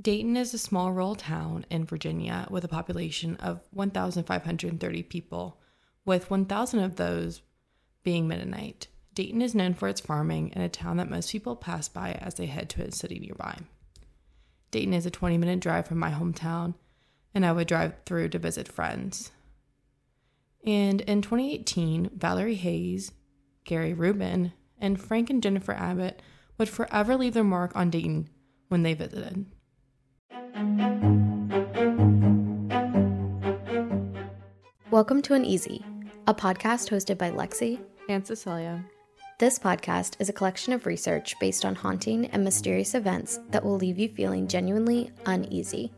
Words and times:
Dayton 0.00 0.36
is 0.36 0.54
a 0.54 0.58
small 0.58 0.92
rural 0.92 1.14
town 1.14 1.66
in 1.68 1.84
Virginia 1.84 2.46
with 2.48 2.64
a 2.64 2.68
population 2.68 3.36
of 3.36 3.60
1,530 3.72 5.02
people, 5.02 5.60
with 6.06 6.30
1,000 6.30 6.80
of 6.80 6.96
those 6.96 7.42
being 8.02 8.26
Mennonite. 8.26 8.86
Dayton 9.12 9.42
is 9.42 9.54
known 9.54 9.74
for 9.74 9.88
its 9.88 10.00
farming 10.00 10.52
and 10.54 10.64
a 10.64 10.68
town 10.68 10.96
that 10.96 11.10
most 11.10 11.30
people 11.30 11.56
pass 11.56 11.88
by 11.88 12.12
as 12.12 12.34
they 12.34 12.46
head 12.46 12.70
to 12.70 12.82
a 12.82 12.92
city 12.92 13.18
nearby. 13.18 13.58
Dayton 14.70 14.94
is 14.94 15.04
a 15.04 15.10
20 15.10 15.36
minute 15.36 15.60
drive 15.60 15.86
from 15.86 15.98
my 15.98 16.12
hometown, 16.12 16.74
and 17.34 17.44
I 17.44 17.52
would 17.52 17.66
drive 17.66 17.94
through 18.06 18.30
to 18.30 18.38
visit 18.38 18.68
friends. 18.68 19.32
And 20.64 21.02
in 21.02 21.20
2018, 21.20 22.10
Valerie 22.14 22.54
Hayes, 22.54 23.12
Gary 23.64 23.92
Reburn, 23.92 24.52
and 24.78 25.00
Frank 25.00 25.28
and 25.28 25.42
Jennifer 25.42 25.74
Amnett 25.74 26.20
would 26.56 26.68
forever 26.68 27.16
leave 27.16 27.34
their 27.34 27.44
mark 27.44 27.74
on 27.74 27.90
Dayton 27.90 28.30
when 28.68 28.82
they 28.82 28.94
visited. 28.94 29.46
Welcome 34.90 35.22
to 35.22 35.34
Uneasy, 35.34 35.84
a 36.26 36.34
podcast 36.34 36.90
hosted 36.90 37.18
by 37.18 37.30
Lexi 37.30 37.80
and 38.08 38.26
Cecilia. 38.26 38.84
This 39.38 39.58
podcast 39.58 40.16
is 40.18 40.28
a 40.28 40.32
collection 40.32 40.72
of 40.72 40.86
research 40.86 41.38
based 41.38 41.64
on 41.64 41.74
haunting 41.74 42.26
and 42.26 42.42
mysterious 42.42 42.94
events 42.94 43.38
that 43.50 43.64
will 43.64 43.76
leave 43.76 43.98
you 43.98 44.08
feeling 44.08 44.48
genuinely 44.48 45.10
uneasy. 45.26 45.92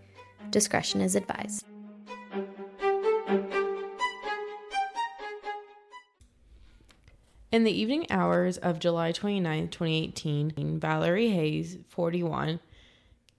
Discretion 0.51 1.01
is 1.01 1.17
advised. 1.17 1.65
In 7.51 7.65
the 7.65 7.71
evening 7.71 8.07
hours 8.11 8.57
of 8.57 8.79
July 8.79 9.13
29, 9.13 9.69
2018, 9.69 10.81
Valerie 10.81 11.29
Hayes, 11.29 11.77
41, 11.89 12.61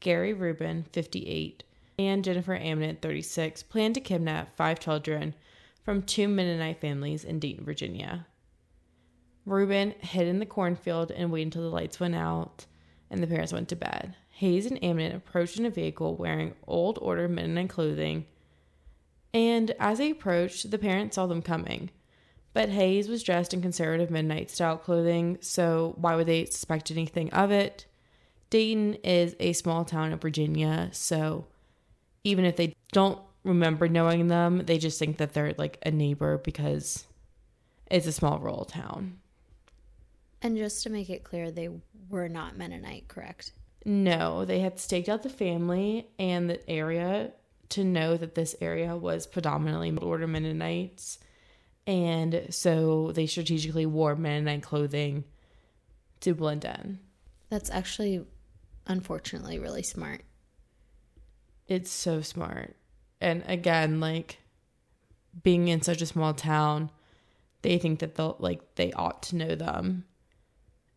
Gary 0.03 0.33
Reburn, 0.33 0.85
58, 0.91 1.63
and 1.97 2.25
Jennifer 2.25 2.57
Amnett, 2.57 3.01
36, 3.01 3.63
planned 3.63 3.95
to 3.95 4.01
kidnap 4.01 4.55
five 4.55 4.79
children 4.79 5.33
from 5.81 6.03
two 6.03 6.27
Mennonite 6.27 6.81
families 6.81 7.23
in 7.23 7.39
Dayton, 7.39 7.63
Virginia. 7.63 8.27
Reburn 9.45 9.95
hid 10.01 10.27
in 10.27 10.39
the 10.39 10.45
cornfield 10.45 11.09
and 11.11 11.31
waited 11.31 11.47
until 11.47 11.63
the 11.63 11.69
lights 11.69 12.01
went 12.01 12.15
out 12.15 12.65
and 13.09 13.23
the 13.23 13.27
parents 13.27 13.53
went 13.53 13.69
to 13.69 13.77
bed. 13.77 14.15
Hayes 14.31 14.65
and 14.65 14.79
Amnett 14.81 15.15
approached 15.15 15.57
in 15.57 15.65
a 15.65 15.69
vehicle 15.69 16.15
wearing 16.15 16.55
old 16.67 16.99
order 17.01 17.29
Mennonite 17.29 17.69
clothing, 17.69 18.25
and 19.33 19.71
as 19.79 19.99
they 19.99 20.11
approached, 20.11 20.69
the 20.69 20.77
parents 20.77 21.15
saw 21.15 21.27
them 21.27 21.41
coming. 21.41 21.91
But 22.51 22.69
Hayes 22.69 23.07
was 23.07 23.23
dressed 23.23 23.53
in 23.53 23.61
conservative 23.61 24.11
Mennonite 24.11 24.51
style 24.51 24.77
clothing, 24.77 25.37
so 25.39 25.95
why 25.97 26.15
would 26.15 26.27
they 26.27 26.45
suspect 26.45 26.91
anything 26.91 27.31
of 27.31 27.51
it? 27.51 27.85
Dayton 28.53 28.93
is 29.03 29.35
a 29.39 29.53
small 29.53 29.83
town 29.83 30.11
in 30.11 30.19
Virginia, 30.19 30.89
so 30.91 31.47
even 32.23 32.45
if 32.45 32.55
they 32.55 32.75
don't 32.91 33.19
remember 33.43 33.87
knowing 33.87 34.27
them, 34.27 34.61
they 34.67 34.77
just 34.77 34.99
think 34.99 35.17
that 35.17 35.33
they're 35.33 35.55
like 35.57 35.79
a 35.83 35.89
neighbor 35.89 36.37
because 36.37 37.07
it's 37.89 38.05
a 38.05 38.11
small 38.11 38.37
rural 38.37 38.65
town. 38.65 39.17
And 40.43 40.55
just 40.55 40.83
to 40.83 40.91
make 40.91 41.09
it 41.09 41.23
clear, 41.23 41.49
they 41.49 41.69
were 42.09 42.29
not 42.29 42.55
Mennonite, 42.55 43.07
correct? 43.07 43.53
No, 43.85 44.45
they 44.45 44.59
had 44.59 44.79
staked 44.79 45.09
out 45.09 45.23
the 45.23 45.29
family 45.29 46.05
and 46.19 46.47
the 46.47 46.69
area 46.69 47.31
to 47.69 47.83
know 47.83 48.17
that 48.17 48.35
this 48.35 48.55
area 48.61 48.95
was 48.95 49.25
predominantly 49.25 49.97
order 49.97 50.27
Mennonites. 50.27 51.17
And 51.87 52.45
so 52.51 53.13
they 53.13 53.25
strategically 53.25 53.87
wore 53.87 54.15
Mennonite 54.15 54.61
clothing 54.61 55.23
to 56.19 56.35
blend 56.35 56.65
in. 56.65 56.99
That's 57.49 57.71
actually 57.71 58.27
unfortunately 58.87 59.59
really 59.59 59.83
smart. 59.83 60.21
It's 61.67 61.91
so 61.91 62.21
smart. 62.21 62.75
And 63.21 63.43
again, 63.47 63.99
like 63.99 64.39
being 65.41 65.67
in 65.67 65.81
such 65.81 66.01
a 66.01 66.05
small 66.05 66.33
town, 66.33 66.91
they 67.61 67.77
think 67.77 67.99
that 67.99 68.15
they'll 68.15 68.35
like 68.39 68.75
they 68.75 68.91
ought 68.93 69.23
to 69.23 69.35
know 69.35 69.55
them. 69.55 70.05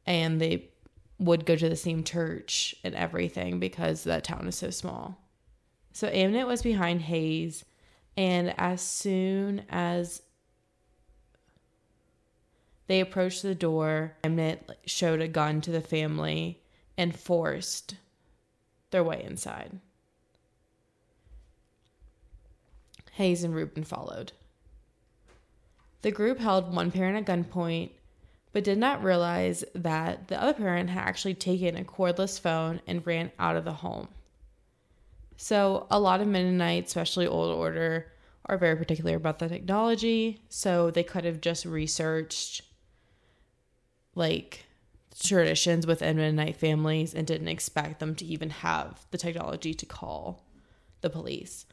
And 0.05 0.41
they 0.41 0.71
would 1.19 1.47
go 1.47 1.57
to 1.57 1.69
the 1.69 1.77
same 1.77 2.05
church 2.05 2.75
and 2.85 2.95
everything 2.95 3.59
because 3.59 4.05
that 4.05 4.25
town 4.25 4.47
is 4.47 4.57
so 4.57 4.71
small. 4.71 5.19
So 5.93 6.09
Amnett 6.09 6.47
was 6.47 6.63
behind 6.63 7.03
Hayes, 7.03 7.65
and 8.19 8.55
as 8.59 8.83
soon 8.83 9.63
as 9.71 10.21
they 12.87 13.01
approached 13.01 13.43
the 13.43 13.55
door, 13.55 14.15
Amnett 14.23 14.59
showed 14.85 15.23
a 15.23 15.29
gun 15.29 15.63
to 15.63 15.71
the 15.71 15.81
family 15.81 16.61
and 16.97 17.19
forced 17.19 17.97
their 18.91 19.05
way 19.05 19.23
inside. 19.23 19.81
Hayes 23.13 23.45
and 23.45 23.55
Reburn 23.55 23.85
followed. 23.85 24.33
The 26.03 26.11
group 26.11 26.39
held 26.39 26.75
one 26.75 26.91
parent 26.91 27.17
at 27.17 27.25
gunpoint, 27.25 27.91
but 28.53 28.63
did 28.63 28.79
not 28.79 29.03
realize 29.03 29.65
that 29.75 30.29
the 30.29 30.41
other 30.41 30.53
parent 30.53 30.91
had 30.91 31.01
actually 31.01 31.35
taken 31.35 31.77
a 31.77 31.85
cordless 31.85 32.39
phone 32.39 32.81
and 32.87 33.07
ran 33.07 33.33
out 33.39 33.57
of 33.57 33.65
the 33.65 33.73
home. 33.73 34.09
So, 35.39 35.87
a 35.91 35.99
lot 35.99 36.21
of 36.21 36.29
Mennonites, 36.29 36.91
especially 36.91 37.27
Old 37.27 37.55
Order, 37.55 38.07
are 38.47 38.57
very 38.57 38.77
particular 38.77 39.17
about 39.17 39.39
the 39.39 39.49
technology. 39.49 40.43
So, 40.49 40.91
they 40.91 41.03
could 41.03 41.25
have 41.25 41.41
just 41.41 41.65
researched 41.65 42.63
like 44.15 44.66
traditions 45.23 45.87
within 45.87 46.17
Mennonite 46.17 46.57
families 46.57 47.15
and 47.15 47.27
didn't 47.27 47.49
expect 47.49 48.01
them 48.01 48.15
to 48.17 48.25
even 48.25 48.51
have 48.51 49.07
the 49.11 49.19
technology 49.19 49.75
to 49.75 49.87
call 49.87 50.45
the 51.01 51.11
police. 51.11 51.67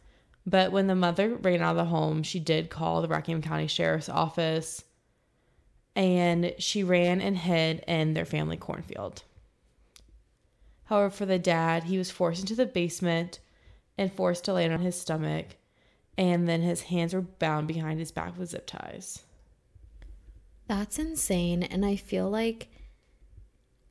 But 0.46 0.72
when 0.72 0.88
the 0.88 0.96
mother 0.96 1.36
ran 1.36 1.62
out 1.62 1.72
of 1.72 1.78
the 1.78 1.86
home, 1.86 2.24
she 2.24 2.40
did 2.40 2.70
call 2.70 3.02
the 3.02 3.08
Rockingham 3.08 3.42
County 3.42 3.68
Sheriff's 3.68 4.09
Office 4.09 4.84
and 5.96 6.53
she 6.58 6.84
ran 6.84 7.22
and 7.22 7.38
hid 7.38 7.84
in 7.88 8.14
their 8.14 8.26
family 8.26 8.58
cornfield. 8.58 9.24
However, 10.86 11.09
for 11.09 11.26
the 11.26 11.40
dad, 11.40 11.84
he 11.84 11.98
was 11.98 12.12
forced 12.12 12.42
into 12.42 12.56
the 12.56 12.66
basement 12.66 13.40
and 13.98 14.12
forced 14.12 14.46
to 14.46 14.53
land 14.53 14.74
on 14.74 14.82
his 14.82 15.00
stomach, 15.00 15.56
and 16.18 16.48
then 16.48 16.62
his 16.62 16.84
hands 16.84 17.14
were 17.14 17.22
bound 17.22 17.68
behind 17.68 18.00
his 18.00 18.12
back 18.12 18.38
with 18.38 18.50
zip 18.50 18.66
ties. 18.66 19.24
That's 20.68 20.98
insane. 20.98 21.64
And 21.64 21.86
I 21.86 21.96
feel 21.96 22.30
like 22.30 22.70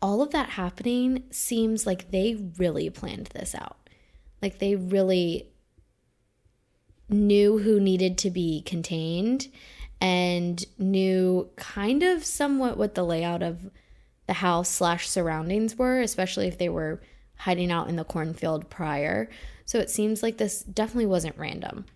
all 0.02 0.20
of 0.20 0.32
that 0.32 0.50
happening 0.50 1.22
seems 1.30 1.86
like 1.86 2.10
they 2.10 2.52
really 2.58 2.90
planned 2.90 3.28
this 3.28 3.54
out. 3.54 3.88
Like 4.42 4.58
they 4.58 4.74
really 4.74 5.48
knew 7.08 7.58
who 7.58 7.78
needed 7.78 8.18
to 8.18 8.30
be 8.30 8.62
contained 8.62 9.48
and 10.00 10.64
knew 10.78 11.48
kind 11.56 12.02
of 12.02 12.24
somewhat 12.24 12.76
what 12.76 12.96
the 12.96 13.04
layout 13.04 13.42
of 13.42 13.70
the 14.26 14.32
house 14.34 14.68
slash 14.68 15.08
surroundings 15.08 15.76
were, 15.76 16.00
especially 16.00 16.48
if 16.48 16.58
they 16.58 16.68
were 16.68 17.00
hiding 17.36 17.70
out 17.70 17.88
in 17.88 17.96
the 17.96 18.04
cornfield 18.04 18.68
prior. 18.68 19.30
So 19.64 19.78
it 19.78 19.90
seems 19.90 20.22
like 20.22 20.38
this 20.38 20.62
definitely 20.62 21.06
wasn't 21.06 21.38
random. 21.38 21.86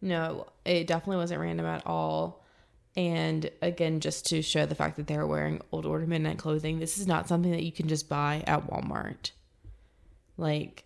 No, 0.00 0.48
it 0.64 0.88
definitely 0.88 1.18
wasn't 1.18 1.40
random 1.40 1.66
at 1.66 1.86
all. 1.86 2.41
And 2.96 3.50
again, 3.62 4.00
just 4.00 4.26
to 4.26 4.42
show 4.42 4.66
the 4.66 4.74
fact 4.74 4.96
that 4.96 5.06
they're 5.06 5.26
wearing 5.26 5.62
old 5.72 5.86
order 5.86 6.06
Mennonite 6.06 6.38
clothing, 6.38 6.78
this 6.78 6.98
is 6.98 7.06
not 7.06 7.28
something 7.28 7.50
that 7.52 7.62
you 7.62 7.72
can 7.72 7.88
just 7.88 8.08
buy 8.08 8.44
at 8.46 8.68
Walmart. 8.68 9.30
Like, 10.36 10.84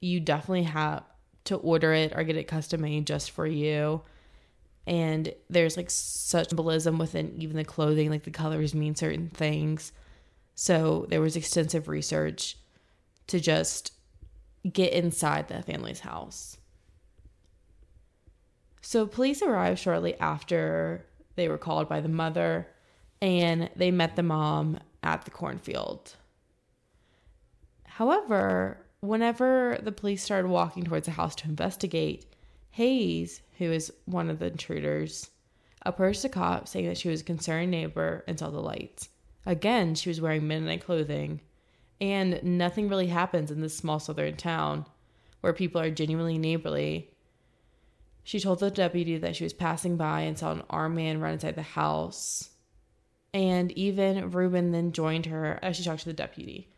you 0.00 0.20
definitely 0.20 0.64
have 0.64 1.04
to 1.44 1.56
order 1.56 1.92
it 1.94 2.12
or 2.14 2.24
get 2.24 2.36
it 2.36 2.44
custom 2.44 2.82
made 2.82 3.06
just 3.06 3.30
for 3.30 3.46
you. 3.46 4.02
And 4.86 5.32
there's 5.48 5.76
like 5.76 5.90
such 5.90 6.48
symbolism 6.48 6.98
within 6.98 7.34
even 7.38 7.56
the 7.56 7.64
clothing, 7.64 8.10
like 8.10 8.24
the 8.24 8.30
colors 8.30 8.74
mean 8.74 8.94
certain 8.94 9.28
things. 9.28 9.92
So 10.54 11.06
there 11.08 11.20
was 11.20 11.36
extensive 11.36 11.88
research 11.88 12.56
to 13.28 13.40
just 13.40 13.92
get 14.70 14.92
inside 14.92 15.48
the 15.48 15.62
family's 15.62 16.00
house. 16.00 16.56
So 18.80 19.06
police 19.06 19.42
arrived 19.42 19.78
shortly 19.78 20.18
after 20.18 21.06
they 21.38 21.48
were 21.48 21.56
called 21.56 21.88
by 21.88 22.00
the 22.00 22.08
mother 22.08 22.68
and 23.22 23.70
they 23.76 23.90
met 23.90 24.16
the 24.16 24.22
mom 24.22 24.78
at 25.02 25.24
the 25.24 25.30
cornfield. 25.30 26.14
However, 27.84 28.84
whenever 29.00 29.78
the 29.82 29.92
police 29.92 30.22
started 30.22 30.48
walking 30.48 30.84
towards 30.84 31.06
the 31.06 31.12
house 31.12 31.34
to 31.36 31.48
investigate, 31.48 32.26
Hayes, 32.70 33.40
who 33.58 33.72
is 33.72 33.92
one 34.04 34.30
of 34.30 34.38
the 34.38 34.46
intruders, 34.46 35.30
approached 35.86 36.22
the 36.22 36.28
cop 36.28 36.68
saying 36.68 36.86
that 36.86 36.98
she 36.98 37.08
was 37.08 37.22
a 37.22 37.24
concerned 37.24 37.70
neighbor 37.70 38.24
and 38.28 38.38
saw 38.38 38.50
the 38.50 38.60
lights. 38.60 39.08
Again, 39.46 39.94
she 39.94 40.10
was 40.10 40.20
wearing 40.20 40.46
Mennonite 40.46 40.84
clothing, 40.84 41.40
and 42.00 42.42
nothing 42.42 42.88
really 42.88 43.06
happens 43.06 43.50
in 43.50 43.60
this 43.60 43.76
small 43.76 43.98
southern 43.98 44.36
town 44.36 44.86
where 45.40 45.52
people 45.52 45.80
are 45.80 45.90
genuinely 45.90 46.38
neighborly 46.38 47.10
she 48.28 48.40
told 48.40 48.60
the 48.60 48.70
deputy 48.70 49.16
that 49.16 49.36
she 49.36 49.44
was 49.44 49.54
passing 49.54 49.96
by 49.96 50.20
and 50.20 50.38
saw 50.38 50.52
an 50.52 50.62
armed 50.68 50.96
man 50.96 51.18
run 51.18 51.32
inside 51.32 51.54
the 51.54 51.62
house. 51.62 52.50
And 53.32 53.72
even 53.72 54.30
Reburn 54.32 54.70
then 54.70 54.92
joined 54.92 55.24
her 55.24 55.58
as 55.62 55.78
she 55.78 55.82
talked 55.82 56.00
to 56.00 56.10
the 56.10 56.12
deputy. 56.12 56.68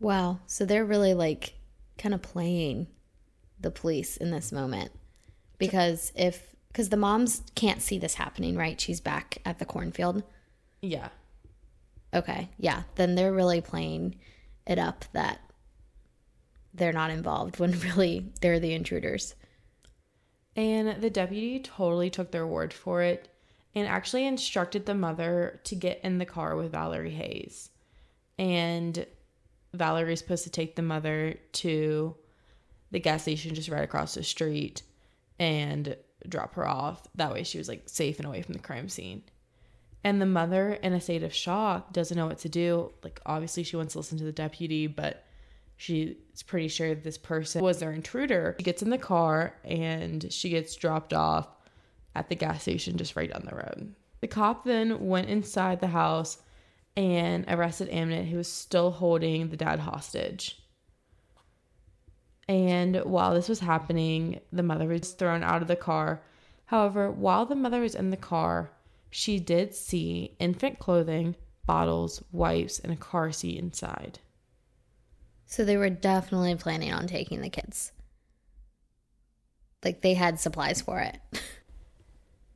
Wow. 0.00 0.40
So 0.48 0.64
they're 0.64 0.84
really 0.84 1.14
like 1.14 1.54
kind 1.98 2.16
of 2.16 2.20
playing 2.20 2.88
the 3.60 3.70
police 3.70 4.16
in 4.16 4.32
this 4.32 4.50
moment. 4.50 4.90
Because 5.56 6.10
if, 6.16 6.52
because 6.66 6.88
the 6.88 6.96
moms 6.96 7.42
can't 7.54 7.80
see 7.80 8.00
this 8.00 8.14
happening, 8.14 8.56
right? 8.56 8.80
She's 8.80 9.00
back 9.00 9.38
at 9.44 9.60
the 9.60 9.64
cornfield. 9.64 10.24
Yeah. 10.82 11.10
Okay. 12.12 12.48
Yeah. 12.58 12.82
Then 12.96 13.14
they're 13.14 13.32
really 13.32 13.60
playing 13.60 14.16
it 14.66 14.80
up 14.80 15.04
that 15.12 15.38
they're 16.74 16.92
not 16.92 17.12
involved 17.12 17.60
when 17.60 17.78
really 17.94 18.32
they're 18.40 18.58
the 18.58 18.74
intruders. 18.74 19.36
And 20.58 21.00
the 21.00 21.08
deputy 21.08 21.60
totally 21.60 22.10
took 22.10 22.32
their 22.32 22.44
word 22.44 22.72
for 22.72 23.00
it 23.00 23.28
and 23.76 23.86
actually 23.86 24.26
instructed 24.26 24.86
the 24.86 24.94
mother 24.94 25.60
to 25.62 25.76
get 25.76 26.00
in 26.02 26.18
the 26.18 26.26
car 26.26 26.56
with 26.56 26.72
Valerie 26.72 27.12
Hayes. 27.12 27.70
And 28.40 29.06
Valerie's 29.72 30.18
supposed 30.18 30.42
to 30.44 30.50
take 30.50 30.74
the 30.74 30.82
mother 30.82 31.36
to 31.52 32.16
the 32.90 32.98
gas 32.98 33.22
station 33.22 33.54
just 33.54 33.68
right 33.68 33.84
across 33.84 34.14
the 34.14 34.24
street 34.24 34.82
and 35.38 35.96
drop 36.28 36.54
her 36.54 36.66
off. 36.66 37.06
That 37.14 37.32
way 37.32 37.44
she 37.44 37.58
was 37.58 37.68
like 37.68 37.88
safe 37.88 38.18
and 38.18 38.26
away 38.26 38.42
from 38.42 38.54
the 38.54 38.58
crime 38.58 38.88
scene. 38.88 39.22
And 40.02 40.20
the 40.20 40.26
mother, 40.26 40.72
in 40.72 40.92
a 40.92 41.00
state 41.00 41.22
of 41.22 41.32
shock, 41.32 41.92
doesn't 41.92 42.16
know 42.16 42.26
what 42.26 42.38
to 42.38 42.48
do. 42.48 42.92
Like, 43.04 43.20
obviously, 43.24 43.62
she 43.62 43.76
wants 43.76 43.92
to 43.92 44.00
listen 44.00 44.18
to 44.18 44.24
the 44.24 44.32
deputy, 44.32 44.88
but 44.88 45.24
she's 45.78 46.42
pretty 46.46 46.68
sure 46.68 46.94
this 46.94 47.16
person 47.16 47.62
was 47.62 47.78
their 47.78 47.92
intruder. 47.92 48.56
She 48.58 48.64
gets 48.64 48.82
in 48.82 48.90
the 48.90 48.98
car 48.98 49.54
and 49.64 50.30
she 50.30 50.50
gets 50.50 50.76
dropped 50.76 51.14
off 51.14 51.48
at 52.14 52.28
the 52.28 52.34
gas 52.34 52.62
station 52.62 52.98
just 52.98 53.16
right 53.16 53.32
down 53.32 53.48
the 53.48 53.56
road. 53.56 53.94
The 54.20 54.26
cop 54.26 54.64
then 54.64 55.06
went 55.06 55.30
inside 55.30 55.80
the 55.80 55.86
house 55.86 56.38
and 56.96 57.44
arrested 57.46 57.88
Amnett, 57.90 58.28
who 58.28 58.36
was 58.36 58.50
still 58.50 58.90
holding 58.90 59.48
the 59.48 59.56
dad 59.56 59.78
hostage. 59.78 60.60
And 62.48 62.96
while 63.04 63.34
this 63.34 63.48
was 63.48 63.60
happening, 63.60 64.40
the 64.52 64.64
mother 64.64 64.88
was 64.88 65.12
thrown 65.12 65.44
out 65.44 65.62
of 65.62 65.68
the 65.68 65.76
car. 65.76 66.22
However, 66.66 67.10
while 67.10 67.46
the 67.46 67.54
mother 67.54 67.80
was 67.80 67.94
in 67.94 68.10
the 68.10 68.16
car, 68.16 68.72
she 69.10 69.38
did 69.38 69.74
see 69.74 70.34
infant 70.40 70.80
clothing, 70.80 71.36
bottles, 71.66 72.24
wipes, 72.32 72.80
and 72.80 72.92
a 72.92 72.96
car 72.96 73.30
seat 73.30 73.58
inside. 73.58 74.18
So 75.48 75.64
they 75.64 75.78
were 75.78 75.90
definitely 75.90 76.54
planning 76.54 76.92
on 76.92 77.06
taking 77.06 77.40
the 77.40 77.48
kids. 77.48 77.90
Like 79.82 80.02
they 80.02 80.14
had 80.14 80.38
supplies 80.38 80.80
for 80.80 81.00
it. 81.00 81.18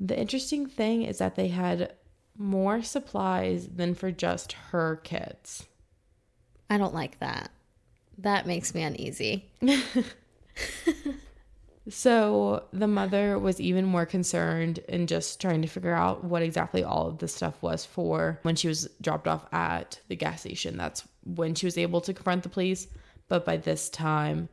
The 0.04 0.18
interesting 0.18 0.66
thing 0.66 1.02
is 1.02 1.18
that 1.18 1.36
they 1.36 1.46
had 1.46 1.92
more 2.36 2.82
supplies 2.82 3.68
than 3.68 3.94
for 3.94 4.10
just 4.10 4.54
her 4.72 4.96
kids. 4.96 5.68
I 6.68 6.76
don't 6.76 6.92
like 6.92 7.20
that. 7.20 7.52
That 8.18 8.44
makes 8.44 8.74
me 8.74 8.82
uneasy. 8.82 9.48
So 11.88 12.64
the 12.72 12.86
mother 12.86 13.38
was 13.38 13.60
even 13.60 13.84
more 13.84 14.06
concerned 14.06 14.78
in 14.88 15.08
just 15.08 15.40
trying 15.40 15.62
to 15.62 15.68
figure 15.68 15.94
out 15.94 16.22
what 16.22 16.42
exactly 16.42 16.84
all 16.84 17.08
of 17.08 17.18
this 17.18 17.34
stuff 17.34 17.60
was 17.60 17.84
for 17.84 18.38
when 18.42 18.54
she 18.54 18.68
was 18.68 18.88
dropped 19.00 19.26
off 19.26 19.46
at 19.52 20.00
the 20.08 20.14
gas 20.14 20.40
station. 20.40 20.76
That's 20.76 21.06
when 21.24 21.54
she 21.54 21.66
was 21.66 21.78
able 21.78 22.00
to 22.02 22.14
confront 22.14 22.42
the 22.42 22.48
police. 22.48 22.88
But 23.28 23.44
by 23.44 23.56
this 23.56 23.88
time, 23.88 24.48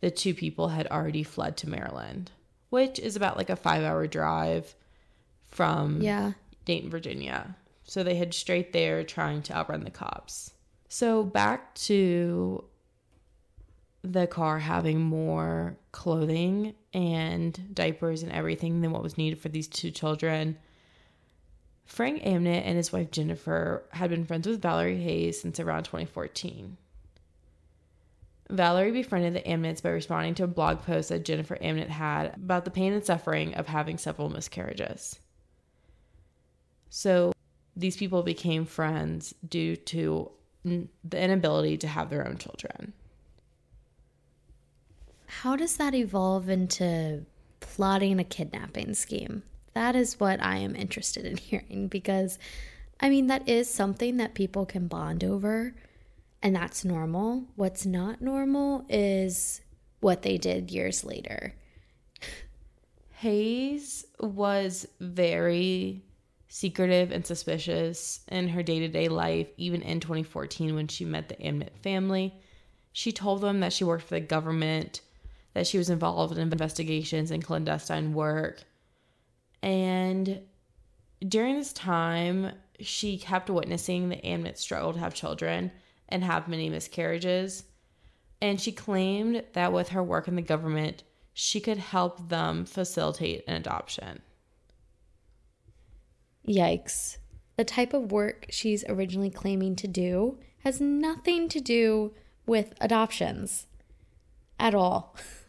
the 0.00 0.10
two 0.10 0.34
people 0.34 0.68
had 0.68 0.86
already 0.88 1.22
fled 1.22 1.56
to 1.58 1.68
Maryland, 1.68 2.30
which 2.70 2.98
is 2.98 3.16
about 3.16 3.36
like 3.36 3.50
a 3.50 3.56
five 3.56 3.82
hour 3.82 4.06
drive 4.06 4.74
from 5.44 6.00
Yeah. 6.00 6.32
Dayton, 6.64 6.90
Virginia. 6.90 7.56
So 7.84 8.02
they 8.02 8.14
head 8.14 8.32
straight 8.34 8.72
there 8.72 9.02
trying 9.02 9.42
to 9.42 9.54
outrun 9.56 9.82
the 9.84 9.90
cops. 9.90 10.52
So 10.88 11.24
back 11.24 11.74
to 11.86 12.64
the 14.02 14.26
car 14.26 14.58
having 14.58 15.00
more 15.00 15.76
clothing 15.92 16.74
and 16.94 17.74
diapers 17.74 18.22
and 18.22 18.32
everything 18.32 18.80
than 18.80 18.92
what 18.92 19.02
was 19.02 19.18
needed 19.18 19.38
for 19.40 19.48
these 19.48 19.68
two 19.68 19.90
children. 19.90 20.56
Frank 21.90 22.22
Amnett 22.22 22.62
and 22.64 22.76
his 22.76 22.92
wife 22.92 23.10
Jennifer 23.10 23.82
had 23.90 24.10
been 24.10 24.24
friends 24.24 24.46
with 24.46 24.62
Valerie 24.62 25.02
Hayes 25.02 25.40
since 25.40 25.58
around 25.58 25.82
2014. 25.82 26.76
Valerie 28.48 28.92
befriended 28.92 29.34
the 29.34 29.40
Amnetts 29.40 29.82
by 29.82 29.88
responding 29.88 30.36
to 30.36 30.44
a 30.44 30.46
blog 30.46 30.82
post 30.82 31.08
that 31.08 31.24
Jennifer 31.24 31.56
Amnett 31.56 31.88
had 31.88 32.36
about 32.36 32.64
the 32.64 32.70
pain 32.70 32.92
and 32.92 33.04
suffering 33.04 33.54
of 33.54 33.66
having 33.66 33.98
several 33.98 34.28
miscarriages. 34.28 35.18
So 36.90 37.32
these 37.74 37.96
people 37.96 38.22
became 38.22 38.66
friends 38.66 39.34
due 39.48 39.74
to 39.74 40.30
the 40.64 40.88
inability 41.12 41.76
to 41.78 41.88
have 41.88 42.08
their 42.08 42.24
own 42.24 42.38
children. 42.38 42.92
How 45.26 45.56
does 45.56 45.76
that 45.78 45.92
evolve 45.92 46.48
into 46.48 47.26
plotting 47.58 48.20
a 48.20 48.24
kidnapping 48.24 48.94
scheme? 48.94 49.42
That 49.74 49.94
is 49.96 50.18
what 50.18 50.42
I 50.42 50.56
am 50.58 50.74
interested 50.74 51.24
in 51.24 51.36
hearing 51.38 51.88
because, 51.88 52.38
I 53.00 53.08
mean, 53.08 53.28
that 53.28 53.48
is 53.48 53.72
something 53.72 54.16
that 54.18 54.34
people 54.34 54.66
can 54.66 54.88
bond 54.88 55.24
over, 55.24 55.74
and 56.42 56.54
that's 56.56 56.84
normal. 56.84 57.44
What's 57.56 57.86
not 57.86 58.20
normal 58.20 58.84
is 58.88 59.60
what 60.00 60.22
they 60.22 60.38
did 60.38 60.70
years 60.70 61.04
later. 61.04 61.54
Hayes 63.18 64.06
was 64.18 64.86
very 64.98 66.02
secretive 66.48 67.12
and 67.12 67.24
suspicious 67.24 68.20
in 68.28 68.48
her 68.48 68.62
day 68.62 68.80
to 68.80 68.88
day 68.88 69.08
life, 69.08 69.48
even 69.56 69.82
in 69.82 70.00
2014 70.00 70.74
when 70.74 70.88
she 70.88 71.04
met 71.04 71.28
the 71.28 71.36
Amnett 71.36 71.76
family. 71.82 72.34
She 72.92 73.12
told 73.12 73.40
them 73.40 73.60
that 73.60 73.72
she 73.72 73.84
worked 73.84 74.04
for 74.04 74.14
the 74.14 74.20
government, 74.20 75.02
that 75.54 75.66
she 75.66 75.78
was 75.78 75.90
involved 75.90 76.36
in 76.36 76.40
investigations 76.40 77.30
and 77.30 77.44
clandestine 77.44 78.14
work. 78.14 78.64
And 79.62 80.42
during 81.26 81.56
this 81.56 81.72
time, 81.72 82.52
she 82.80 83.18
kept 83.18 83.50
witnessing 83.50 84.08
the 84.08 84.16
Amnett 84.16 84.56
struggle 84.56 84.92
to 84.92 84.98
have 84.98 85.14
children 85.14 85.70
and 86.08 86.24
have 86.24 86.48
many 86.48 86.70
miscarriages. 86.70 87.64
And 88.40 88.60
she 88.60 88.72
claimed 88.72 89.44
that 89.52 89.72
with 89.72 89.90
her 89.90 90.02
work 90.02 90.28
in 90.28 90.34
the 90.34 90.42
government, 90.42 91.02
she 91.34 91.60
could 91.60 91.78
help 91.78 92.28
them 92.28 92.64
facilitate 92.64 93.44
an 93.46 93.56
adoption. 93.56 94.22
Yikes. 96.48 97.18
The 97.56 97.64
type 97.64 97.92
of 97.92 98.10
work 98.10 98.46
she's 98.48 98.84
originally 98.88 99.30
claiming 99.30 99.76
to 99.76 99.86
do 99.86 100.38
has 100.64 100.80
nothing 100.80 101.48
to 101.50 101.60
do 101.60 102.14
with 102.46 102.72
adoptions 102.80 103.66
at 104.58 104.74
all. 104.74 105.16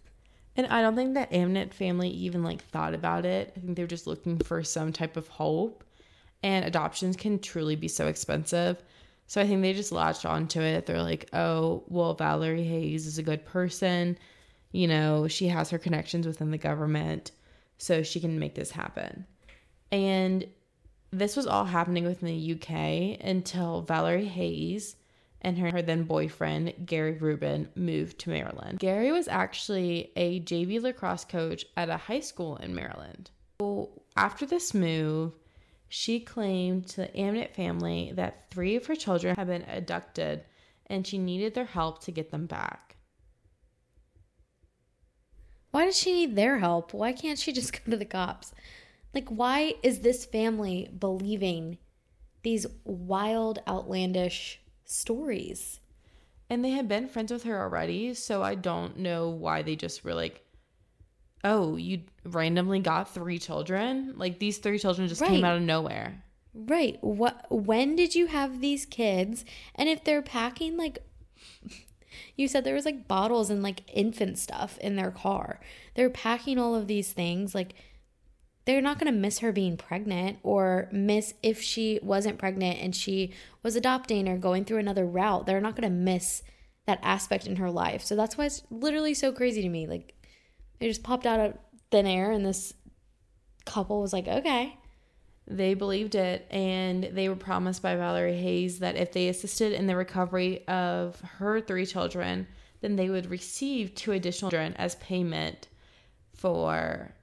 And 0.55 0.67
I 0.67 0.81
don't 0.81 0.95
think 0.95 1.13
that 1.13 1.31
Amnett 1.31 1.73
family 1.73 2.09
even 2.09 2.43
like 2.43 2.63
thought 2.65 2.93
about 2.93 3.25
it. 3.25 3.53
I 3.55 3.59
think 3.59 3.75
they 3.75 3.83
were 3.83 3.87
just 3.87 4.07
looking 4.07 4.37
for 4.39 4.63
some 4.63 4.91
type 4.91 5.17
of 5.17 5.27
hope. 5.27 5.83
And 6.43 6.65
adoptions 6.65 7.15
can 7.15 7.39
truly 7.39 7.75
be 7.75 7.87
so 7.87 8.07
expensive. 8.07 8.81
So 9.27 9.39
I 9.39 9.47
think 9.47 9.61
they 9.61 9.73
just 9.73 9.93
latched 9.93 10.25
onto 10.25 10.59
it. 10.59 10.85
They're 10.85 11.01
like, 11.01 11.29
oh, 11.31 11.83
well, 11.87 12.15
Valerie 12.15 12.63
Hayes 12.63 13.07
is 13.07 13.17
a 13.17 13.23
good 13.23 13.45
person. 13.45 14.17
You 14.73 14.87
know, 14.87 15.27
she 15.27 15.47
has 15.47 15.69
her 15.69 15.77
connections 15.77 16.27
within 16.27 16.51
the 16.51 16.57
government, 16.57 17.31
so 17.77 18.03
she 18.03 18.19
can 18.19 18.39
make 18.39 18.55
this 18.55 18.71
happen. 18.71 19.25
And 19.91 20.45
this 21.11 21.35
was 21.35 21.47
all 21.47 21.65
happening 21.65 22.05
within 22.05 22.27
the 22.27 22.53
UK 22.53 23.23
until 23.25 23.81
Valerie 23.83 24.25
Hayes 24.25 24.95
and 25.41 25.57
her, 25.57 25.71
her 25.71 25.81
then 25.81 26.03
boyfriend, 26.03 26.73
Gary 26.85 27.13
Reburn, 27.13 27.69
moved 27.75 28.19
to 28.19 28.29
Maryland. 28.29 28.79
Gary 28.79 29.11
was 29.11 29.27
actually 29.27 30.11
a 30.15 30.39
JV 30.41 30.81
lacrosse 30.81 31.25
coach 31.25 31.65
at 31.75 31.89
a 31.89 31.97
high 31.97 32.19
school 32.19 32.57
in 32.57 32.75
Maryland. 32.75 33.31
After 34.15 34.45
this 34.45 34.73
move, 34.73 35.33
she 35.87 36.19
claimed 36.19 36.87
to 36.87 37.01
the 37.01 37.07
Amnett 37.07 37.53
family 37.53 38.11
that 38.15 38.49
three 38.49 38.75
of 38.75 38.85
her 38.85 38.95
children 38.95 39.35
had 39.35 39.47
been 39.47 39.65
abducted 39.67 40.43
and 40.85 41.05
she 41.05 41.17
needed 41.17 41.53
their 41.53 41.65
help 41.65 42.03
to 42.03 42.11
get 42.11 42.31
them 42.31 42.45
back. 42.45 42.97
Why 45.71 45.85
does 45.85 45.97
she 45.97 46.13
need 46.13 46.35
their 46.35 46.59
help? 46.59 46.93
Why 46.93 47.13
can't 47.13 47.39
she 47.39 47.53
just 47.53 47.73
go 47.85 47.91
to 47.91 47.97
the 47.97 48.05
cops? 48.05 48.51
Like, 49.13 49.29
why 49.29 49.73
is 49.83 49.99
this 49.99 50.25
family 50.25 50.89
believing 50.97 51.77
these 52.43 52.65
wild, 52.83 53.59
outlandish 53.67 54.61
stories? 54.91 55.79
And 56.49 56.65
they 56.65 56.71
had 56.71 56.87
been 56.87 57.07
friends 57.07 57.31
with 57.31 57.43
her 57.43 57.59
already, 57.59 58.13
so 58.13 58.43
I 58.43 58.55
don't 58.55 58.97
know 58.97 59.29
why 59.29 59.61
they 59.61 59.75
just 59.75 60.03
were 60.03 60.13
like, 60.13 60.43
oh, 61.43 61.77
you 61.77 62.01
randomly 62.25 62.79
got 62.79 63.13
three 63.13 63.39
children? 63.39 64.13
Like, 64.17 64.39
these 64.39 64.57
three 64.57 64.77
children 64.77 65.07
just 65.07 65.23
came 65.23 65.45
out 65.45 65.57
of 65.57 65.63
nowhere. 65.63 66.23
Right. 66.53 66.97
What 67.01 67.45
when 67.49 67.95
did 67.95 68.13
you 68.13 68.27
have 68.27 68.59
these 68.59 68.85
kids? 68.85 69.45
And 69.75 69.87
if 69.87 70.03
they're 70.03 70.21
packing 70.21 70.75
like 70.75 70.99
you 72.35 72.47
said 72.47 72.63
there 72.63 72.75
was 72.75 72.85
like 72.85 73.07
bottles 73.07 73.49
and 73.49 73.63
like 73.63 73.83
infant 73.93 74.37
stuff 74.37 74.77
in 74.79 74.95
their 74.95 75.11
car. 75.11 75.59
They're 75.95 76.09
packing 76.09 76.57
all 76.57 76.75
of 76.75 76.87
these 76.87 77.13
things 77.13 77.55
like 77.55 77.73
they're 78.65 78.81
not 78.81 78.99
going 78.99 79.11
to 79.11 79.19
miss 79.19 79.39
her 79.39 79.51
being 79.51 79.77
pregnant 79.77 80.37
or 80.43 80.87
miss 80.91 81.33
if 81.41 81.61
she 81.61 81.99
wasn't 82.03 82.37
pregnant 82.37 82.79
and 82.79 82.95
she 82.95 83.33
was 83.63 83.75
adopting 83.75 84.27
or 84.27 84.37
going 84.37 84.65
through 84.65 84.77
another 84.77 85.05
route. 85.05 85.45
They're 85.45 85.61
not 85.61 85.75
going 85.75 85.89
to 85.89 85.95
miss 85.95 86.43
that 86.87 86.99
aspect 87.01 87.47
in 87.47 87.55
her 87.57 87.71
life. 87.71 88.03
So 88.03 88.15
that's 88.15 88.37
why 88.37 88.45
it's 88.45 88.63
literally 88.69 89.13
so 89.13 89.31
crazy 89.31 89.61
to 89.61 89.69
me. 89.69 89.87
Like 89.87 90.13
it 90.79 90.87
just 90.87 91.03
popped 91.03 91.25
out 91.25 91.39
of 91.39 91.57
thin 91.89 92.05
air 92.05 92.31
and 92.31 92.45
this 92.45 92.73
couple 93.65 94.01
was 94.01 94.13
like, 94.13 94.27
"Okay." 94.27 94.77
They 95.47 95.73
believed 95.73 96.15
it 96.15 96.47
and 96.49 97.03
they 97.03 97.27
were 97.27 97.35
promised 97.35 97.81
by 97.81 97.95
Valerie 97.95 98.37
Hayes 98.37 98.79
that 98.79 98.95
if 98.95 99.11
they 99.11 99.27
assisted 99.27 99.73
in 99.73 99.87
the 99.87 99.95
recovery 99.95 100.65
of 100.67 101.19
her 101.19 101.59
three 101.59 101.85
children, 101.85 102.47
then 102.79 102.95
they 102.95 103.09
would 103.09 103.29
receive 103.29 103.93
two 103.95 104.11
additional 104.11 104.51
children 104.51 104.73
as 104.75 104.95
payment 104.95 105.67
for 106.35 107.13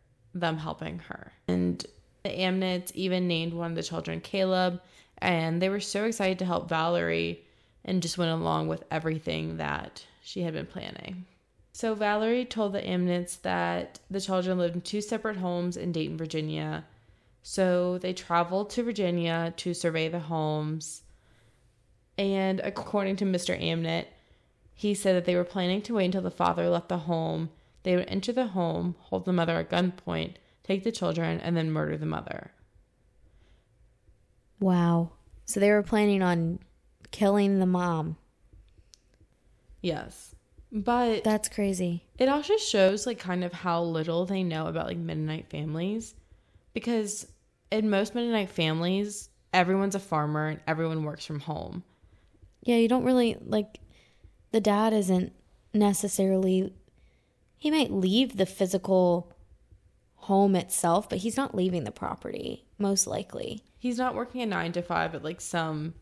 them 0.41 0.59
helping 0.59 0.99
her. 1.01 1.33
And 1.47 1.85
the 2.23 2.31
Amnits 2.31 2.93
even 2.95 3.29
named 3.29 3.53
one 3.53 3.71
of 3.71 3.77
the 3.77 3.83
children 3.83 4.21
Caleb, 4.21 4.81
and 5.19 5.61
they 5.61 5.69
were 5.69 5.81
so 5.81 6.05
excited 6.05 6.39
to 6.39 6.45
help 6.45 6.69
Valerie 6.69 7.43
and 7.85 8.03
just 8.03 8.19
went 8.19 8.33
along 8.33 8.69
with 8.69 8.85
everything 8.91 9.57
that 9.57 10.05
she 10.23 10.43
had 10.43 10.55
been 10.55 10.67
planning. 10.67 11.25
So 11.73 11.95
Valerie 11.95 12.45
told 12.45 12.73
the 12.73 12.83
Amnits 12.83 13.41
that 13.43 14.01
the 14.11 14.21
children 14.21 14.59
lived 14.59 14.75
in 14.75 14.81
two 14.81 15.01
separate 15.01 15.37
homes 15.37 15.77
in 15.77 15.93
Dayton, 15.93 16.17
Virginia. 16.17 16.85
So 17.43 17.99
they 17.99 18.13
traveled 18.13 18.71
to 18.71 18.83
Virginia 18.83 19.55
to 19.59 19.75
survey 19.75 20.09
the 20.09 20.19
homes. 20.19 21.03
And 22.19 22.61
according 22.61 23.17
to 23.17 23.25
Mr. 23.25 23.59
Amnit, 23.63 24.07
he 24.75 24.93
said 24.93 25.15
that 25.17 25.25
they 25.25 25.37
were 25.37 25.45
planning 25.45 25.81
to 25.83 25.95
wait 25.95 26.07
until 26.07 26.23
the 26.23 26.31
father 26.31 26.69
left 26.69 26.89
the 26.89 26.99
home. 26.99 27.51
They 27.83 27.97
would 27.97 28.09
enter 28.09 28.33
the 28.33 28.49
home, 28.49 28.97
hold 28.99 29.25
the 29.25 29.33
mother 29.33 29.57
at 29.57 29.71
gunpoint, 29.71 30.35
take 30.65 30.85
the 30.85 30.93
children, 30.93 31.41
and 31.41 31.57
then 31.57 31.71
murder 31.71 31.97
the 31.97 32.07
mother. 32.07 32.51
Wow. 34.61 35.13
So 35.45 35.61
they 35.61 35.71
were 35.71 35.83
planning 35.83 36.23
on 36.23 36.59
killing 37.11 37.59
the 37.59 37.67
mom. 37.67 38.17
Yes. 39.81 40.35
But 40.71 41.25
That's 41.25 41.49
crazy. 41.49 42.05
it 42.19 42.29
also 42.29 42.57
shows 42.59 43.07
like 43.07 43.19
kind 43.19 43.43
of 43.43 43.53
how 43.53 43.83
little 43.83 44.27
they 44.27 44.43
know 44.43 44.67
about 44.67 44.87
like 44.87 44.99
Mennonite 44.99 45.49
families 45.49 46.15
because 46.75 47.27
in 47.71 47.89
most 47.89 48.15
Mennonite 48.15 48.51
families, 48.51 49.31
everyone's 49.55 49.95
a 49.95 50.01
farmer 50.01 50.49
and 50.49 50.61
everyone 50.67 51.05
works 51.05 51.25
from 51.25 51.41
home. 51.41 51.85
Yeah, 52.63 52.77
you 52.77 52.89
don't 52.89 53.05
really 53.05 53.37
like 53.41 53.79
the 54.51 54.61
dad 54.61 54.93
isn't 54.93 55.33
necessarily 55.73 56.75
he 57.59 57.71
might 57.71 57.91
leave 57.93 58.37
the 58.37 58.47
physical 58.47 59.33
home 60.15 60.55
itself, 60.55 61.09
but 61.09 61.19
he's 61.19 61.37
not 61.37 61.55
leaving 61.55 61.85
the 61.85 61.91
property 61.91 62.65
most 62.79 63.07
likely. 63.07 63.65
He's 63.79 63.99
not 63.99 64.15
working 64.15 64.41
a 64.41 64.47
9 64.47 64.73
to 64.73 64.83
5 64.83 65.15
at 65.17 65.25
like 65.25 65.41
some 65.41 65.95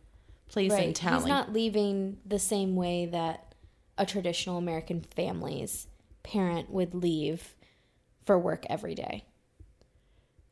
place 0.48 0.72
in 0.72 0.92
town. 0.92 1.14
He's 1.14 1.22
like- 1.24 1.28
not 1.30 1.52
leaving 1.52 2.18
the 2.24 2.38
same 2.38 2.76
way 2.76 3.06
that 3.06 3.54
a 3.98 4.04
traditional 4.06 4.58
American 4.58 5.00
family's 5.00 5.86
parent 6.22 6.70
would 6.70 6.94
leave 6.94 7.56
for 8.24 8.38
work 8.38 8.66
every 8.68 8.94
day. 8.94 9.24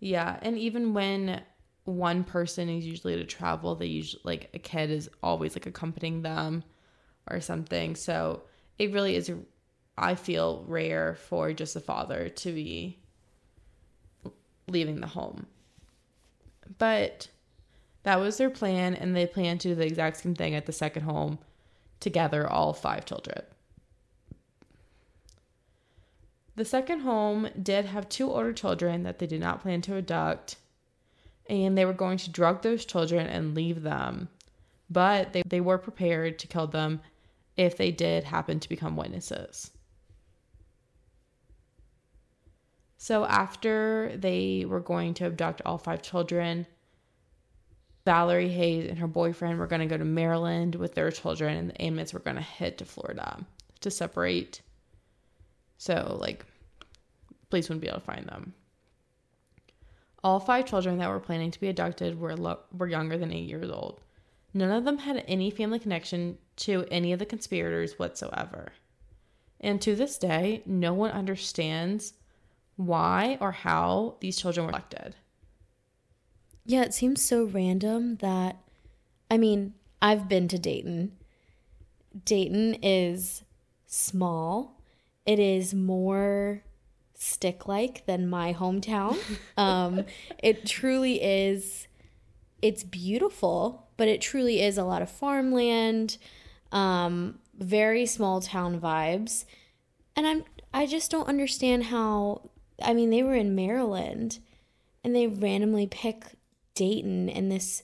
Yeah, 0.00 0.38
and 0.42 0.58
even 0.58 0.94
when 0.94 1.42
one 1.84 2.24
person 2.24 2.68
is 2.68 2.86
usually 2.86 3.16
to 3.16 3.24
travel, 3.24 3.74
they 3.74 3.86
usually 3.86 4.22
like 4.24 4.50
a 4.54 4.58
kid 4.58 4.90
is 4.90 5.10
always 5.22 5.54
like 5.54 5.66
accompanying 5.66 6.22
them 6.22 6.64
or 7.30 7.40
something. 7.40 7.96
So 7.96 8.42
it 8.78 8.92
really 8.92 9.16
is, 9.16 9.30
I 9.96 10.14
feel, 10.16 10.64
rare 10.66 11.14
for 11.14 11.52
just 11.52 11.76
a 11.76 11.80
father 11.80 12.28
to 12.28 12.52
be 12.52 12.98
leaving 14.66 15.00
the 15.00 15.06
home. 15.06 15.46
But 16.78 17.28
that 18.02 18.20
was 18.20 18.36
their 18.36 18.50
plan, 18.50 18.94
and 18.94 19.14
they 19.14 19.26
planned 19.26 19.60
to 19.60 19.68
do 19.68 19.74
the 19.74 19.86
exact 19.86 20.18
same 20.18 20.34
thing 20.34 20.54
at 20.54 20.66
the 20.66 20.72
second 20.72 21.02
home 21.02 21.38
to 22.00 22.10
gather 22.10 22.48
all 22.48 22.72
five 22.72 23.04
children. 23.04 23.42
The 26.56 26.64
second 26.64 27.00
home 27.00 27.48
did 27.60 27.86
have 27.86 28.08
two 28.08 28.30
older 28.30 28.52
children 28.52 29.02
that 29.02 29.18
they 29.18 29.26
did 29.26 29.40
not 29.40 29.60
plan 29.62 29.80
to 29.82 29.96
abduct, 29.96 30.56
and 31.48 31.76
they 31.76 31.84
were 31.84 31.92
going 31.92 32.18
to 32.18 32.30
drug 32.30 32.62
those 32.62 32.84
children 32.84 33.26
and 33.26 33.54
leave 33.54 33.82
them. 33.82 34.28
But 34.90 35.32
they, 35.32 35.42
they 35.46 35.60
were 35.60 35.78
prepared 35.78 36.38
to 36.40 36.46
kill 36.46 36.66
them 36.66 37.00
if 37.56 37.76
they 37.76 37.90
did 37.90 38.24
happen 38.24 38.60
to 38.60 38.68
become 38.68 38.96
witnesses. 38.96 39.70
So, 43.04 43.26
after 43.26 44.16
they 44.16 44.64
were 44.66 44.80
going 44.80 45.12
to 45.14 45.26
abduct 45.26 45.60
all 45.66 45.76
five 45.76 46.00
children, 46.00 46.66
Valerie 48.06 48.48
Hayes 48.48 48.88
and 48.88 48.98
her 48.98 49.06
boyfriend 49.06 49.58
were 49.58 49.66
going 49.66 49.82
to 49.82 49.86
go 49.86 49.98
to 49.98 50.06
Maryland 50.06 50.74
with 50.74 50.94
their 50.94 51.10
children, 51.10 51.54
and 51.54 51.68
the 51.68 51.74
Amnits 51.74 52.14
were 52.14 52.20
going 52.20 52.36
to 52.36 52.42
head 52.42 52.78
to 52.78 52.86
Florida 52.86 53.44
to 53.82 53.90
separate. 53.90 54.62
So, 55.76 56.16
like, 56.18 56.46
police 57.50 57.68
wouldn't 57.68 57.82
be 57.82 57.88
able 57.88 58.00
to 58.00 58.06
find 58.06 58.26
them. 58.26 58.54
All 60.22 60.40
five 60.40 60.64
children 60.64 60.96
that 60.96 61.10
were 61.10 61.20
planning 61.20 61.50
to 61.50 61.60
be 61.60 61.68
abducted 61.68 62.18
were 62.18 62.34
lo- 62.34 62.60
were 62.72 62.88
younger 62.88 63.18
than 63.18 63.34
eight 63.34 63.50
years 63.50 63.68
old. 63.68 64.00
None 64.54 64.70
of 64.70 64.86
them 64.86 64.96
had 64.96 65.22
any 65.28 65.50
family 65.50 65.78
connection 65.78 66.38
to 66.56 66.86
any 66.90 67.12
of 67.12 67.18
the 67.18 67.26
conspirators 67.26 67.98
whatsoever. 67.98 68.72
And 69.60 69.78
to 69.82 69.94
this 69.94 70.16
day, 70.16 70.62
no 70.64 70.94
one 70.94 71.10
understands 71.10 72.14
why 72.76 73.38
or 73.40 73.52
how 73.52 74.16
these 74.20 74.36
children 74.36 74.66
were 74.66 74.72
abducted. 74.72 75.16
Yeah, 76.64 76.82
it 76.82 76.94
seems 76.94 77.22
so 77.22 77.44
random 77.44 78.16
that 78.16 78.56
I 79.30 79.38
mean, 79.38 79.74
I've 80.00 80.28
been 80.28 80.48
to 80.48 80.58
Dayton. 80.58 81.12
Dayton 82.24 82.74
is 82.82 83.42
small. 83.86 84.80
It 85.26 85.38
is 85.38 85.74
more 85.74 86.62
stick 87.14 87.66
like 87.66 88.06
than 88.06 88.28
my 88.28 88.52
hometown. 88.52 89.18
um, 89.56 90.04
it 90.38 90.66
truly 90.66 91.22
is 91.22 91.88
it's 92.62 92.82
beautiful, 92.82 93.88
but 93.96 94.08
it 94.08 94.20
truly 94.20 94.62
is 94.62 94.78
a 94.78 94.84
lot 94.84 95.02
of 95.02 95.10
farmland, 95.10 96.16
um, 96.72 97.38
very 97.58 98.06
small 98.06 98.40
town 98.40 98.80
vibes. 98.80 99.44
And 100.16 100.26
I'm 100.26 100.44
I 100.72 100.86
just 100.86 101.10
don't 101.10 101.28
understand 101.28 101.84
how 101.84 102.50
I 102.82 102.92
mean 102.94 103.10
they 103.10 103.22
were 103.22 103.34
in 103.34 103.54
Maryland 103.54 104.38
and 105.02 105.14
they 105.14 105.26
randomly 105.26 105.86
pick 105.86 106.24
Dayton 106.74 107.28
and 107.28 107.50
this 107.50 107.82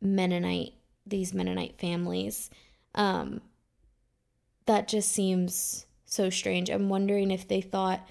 Mennonite 0.00 0.72
these 1.06 1.34
Mennonite 1.34 1.78
families. 1.78 2.50
Um 2.94 3.40
that 4.66 4.88
just 4.88 5.10
seems 5.10 5.86
so 6.04 6.30
strange. 6.30 6.70
I'm 6.70 6.88
wondering 6.88 7.30
if 7.30 7.48
they 7.48 7.60
thought 7.60 8.06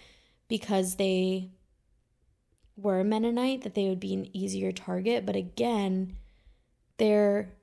because 0.48 0.96
they 0.96 1.52
were 2.76 3.04
Mennonite 3.04 3.62
that 3.62 3.76
they 3.76 3.88
would 3.88 4.00
be 4.00 4.14
an 4.14 4.36
easier 4.36 4.72
target, 4.72 5.26
but 5.26 5.36
again, 5.36 6.16
there 6.98 7.54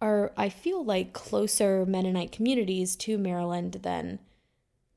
are 0.00 0.32
I 0.36 0.48
feel 0.48 0.84
like 0.84 1.12
closer 1.12 1.86
Mennonite 1.86 2.32
communities 2.32 2.96
to 2.96 3.18
Maryland 3.18 3.80
than 3.82 4.18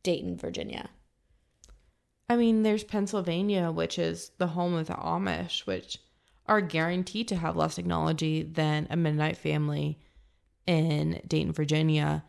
Dayton, 0.04 0.38
Virginia. 0.38 0.90
I 2.30 2.36
mean, 2.36 2.62
there's 2.62 2.84
Pennsylvania, 2.84 3.72
which 3.72 3.98
is 3.98 4.32
the 4.38 4.48
home 4.48 4.76
of 4.76 4.88
the 4.88 4.94
Amish, 4.94 5.66
which 5.66 5.98
are 6.46 6.62
guaranteed 6.62 7.28
to 7.30 7.36
have 7.36 7.56
less 7.56 7.76
technology 7.76 8.44
than 8.44 8.88
a 8.90 8.96
Mennonite 8.96 9.38
family 9.38 10.00
in 10.68 11.22
Dayton, 11.28 11.54
Virginia. 11.54 12.24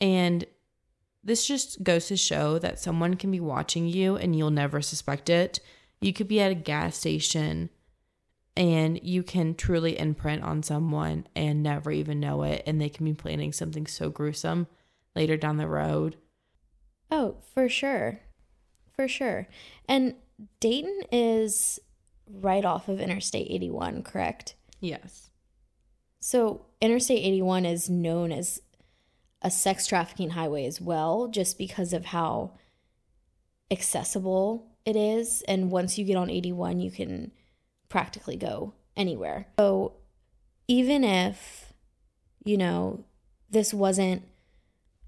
And 0.00 0.44
this 1.22 1.46
just 1.46 1.82
goes 1.82 2.08
to 2.08 2.16
show 2.16 2.58
that 2.58 2.80
someone 2.80 3.14
can 3.14 3.30
be 3.30 3.40
watching 3.40 3.86
you 3.86 4.16
and 4.16 4.36
you'll 4.36 4.50
never 4.50 4.82
suspect 4.82 5.30
it. 5.30 5.60
You 6.00 6.12
could 6.12 6.28
be 6.28 6.40
at 6.40 6.50
a 6.50 6.56
gas 6.56 6.96
station 6.96 7.70
and 8.56 9.00
you 9.02 9.22
can 9.22 9.54
truly 9.54 9.98
imprint 9.98 10.42
on 10.42 10.62
someone 10.62 11.26
and 11.34 11.62
never 11.62 11.90
even 11.90 12.20
know 12.20 12.42
it. 12.42 12.62
And 12.66 12.80
they 12.80 12.88
can 12.88 13.04
be 13.04 13.14
planning 13.14 13.52
something 13.52 13.86
so 13.86 14.10
gruesome 14.10 14.66
later 15.16 15.36
down 15.36 15.56
the 15.56 15.68
road. 15.68 16.16
Oh, 17.10 17.36
for 17.54 17.68
sure. 17.68 18.20
For 18.94 19.08
sure. 19.08 19.48
And 19.88 20.14
Dayton 20.60 21.02
is 21.12 21.80
right 22.28 22.64
off 22.64 22.88
of 22.88 23.00
Interstate 23.00 23.48
81, 23.50 24.02
correct? 24.02 24.54
Yes. 24.80 25.30
So, 26.20 26.66
Interstate 26.80 27.24
81 27.24 27.66
is 27.66 27.90
known 27.90 28.32
as 28.32 28.60
a 29.42 29.50
sex 29.50 29.86
trafficking 29.86 30.30
highway 30.30 30.64
as 30.64 30.80
well, 30.80 31.28
just 31.28 31.58
because 31.58 31.92
of 31.92 32.06
how 32.06 32.52
accessible 33.70 34.70
it 34.86 34.96
is. 34.96 35.42
And 35.46 35.70
once 35.70 35.98
you 35.98 36.04
get 36.04 36.16
on 36.16 36.30
81, 36.30 36.80
you 36.80 36.90
can 36.90 37.32
practically 37.88 38.36
go 38.36 38.74
anywhere. 38.96 39.48
So, 39.58 39.94
even 40.66 41.04
if, 41.04 41.72
you 42.44 42.56
know, 42.56 43.04
this 43.50 43.74
wasn't 43.74 44.22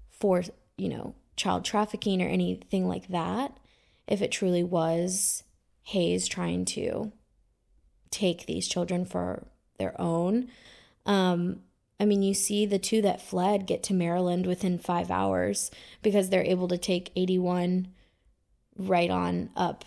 for, 0.09 0.43
you 0.77 0.89
know, 0.89 1.15
child 1.35 1.65
trafficking 1.65 2.21
or 2.21 2.27
anything 2.27 2.87
like 2.87 3.07
that, 3.07 3.57
if 4.07 4.21
it 4.21 4.31
truly 4.31 4.63
was 4.63 5.43
Hayes 5.83 6.27
trying 6.27 6.65
to 6.65 7.11
take 8.09 8.45
these 8.45 8.67
children 8.67 9.05
for 9.05 9.47
their 9.77 9.99
own, 9.99 10.47
um, 11.05 11.61
I 11.99 12.05
mean, 12.05 12.21
you 12.21 12.33
see 12.33 12.65
the 12.65 12.79
two 12.79 13.01
that 13.01 13.21
fled 13.21 13.65
get 13.65 13.81
to 13.83 13.93
Maryland 13.93 14.45
within 14.45 14.77
five 14.77 15.09
hours 15.09 15.71
because 16.03 16.29
they're 16.29 16.43
able 16.43 16.67
to 16.67 16.77
take 16.77 17.11
81 17.15 17.87
right 18.77 19.09
on 19.09 19.49
up, 19.55 19.83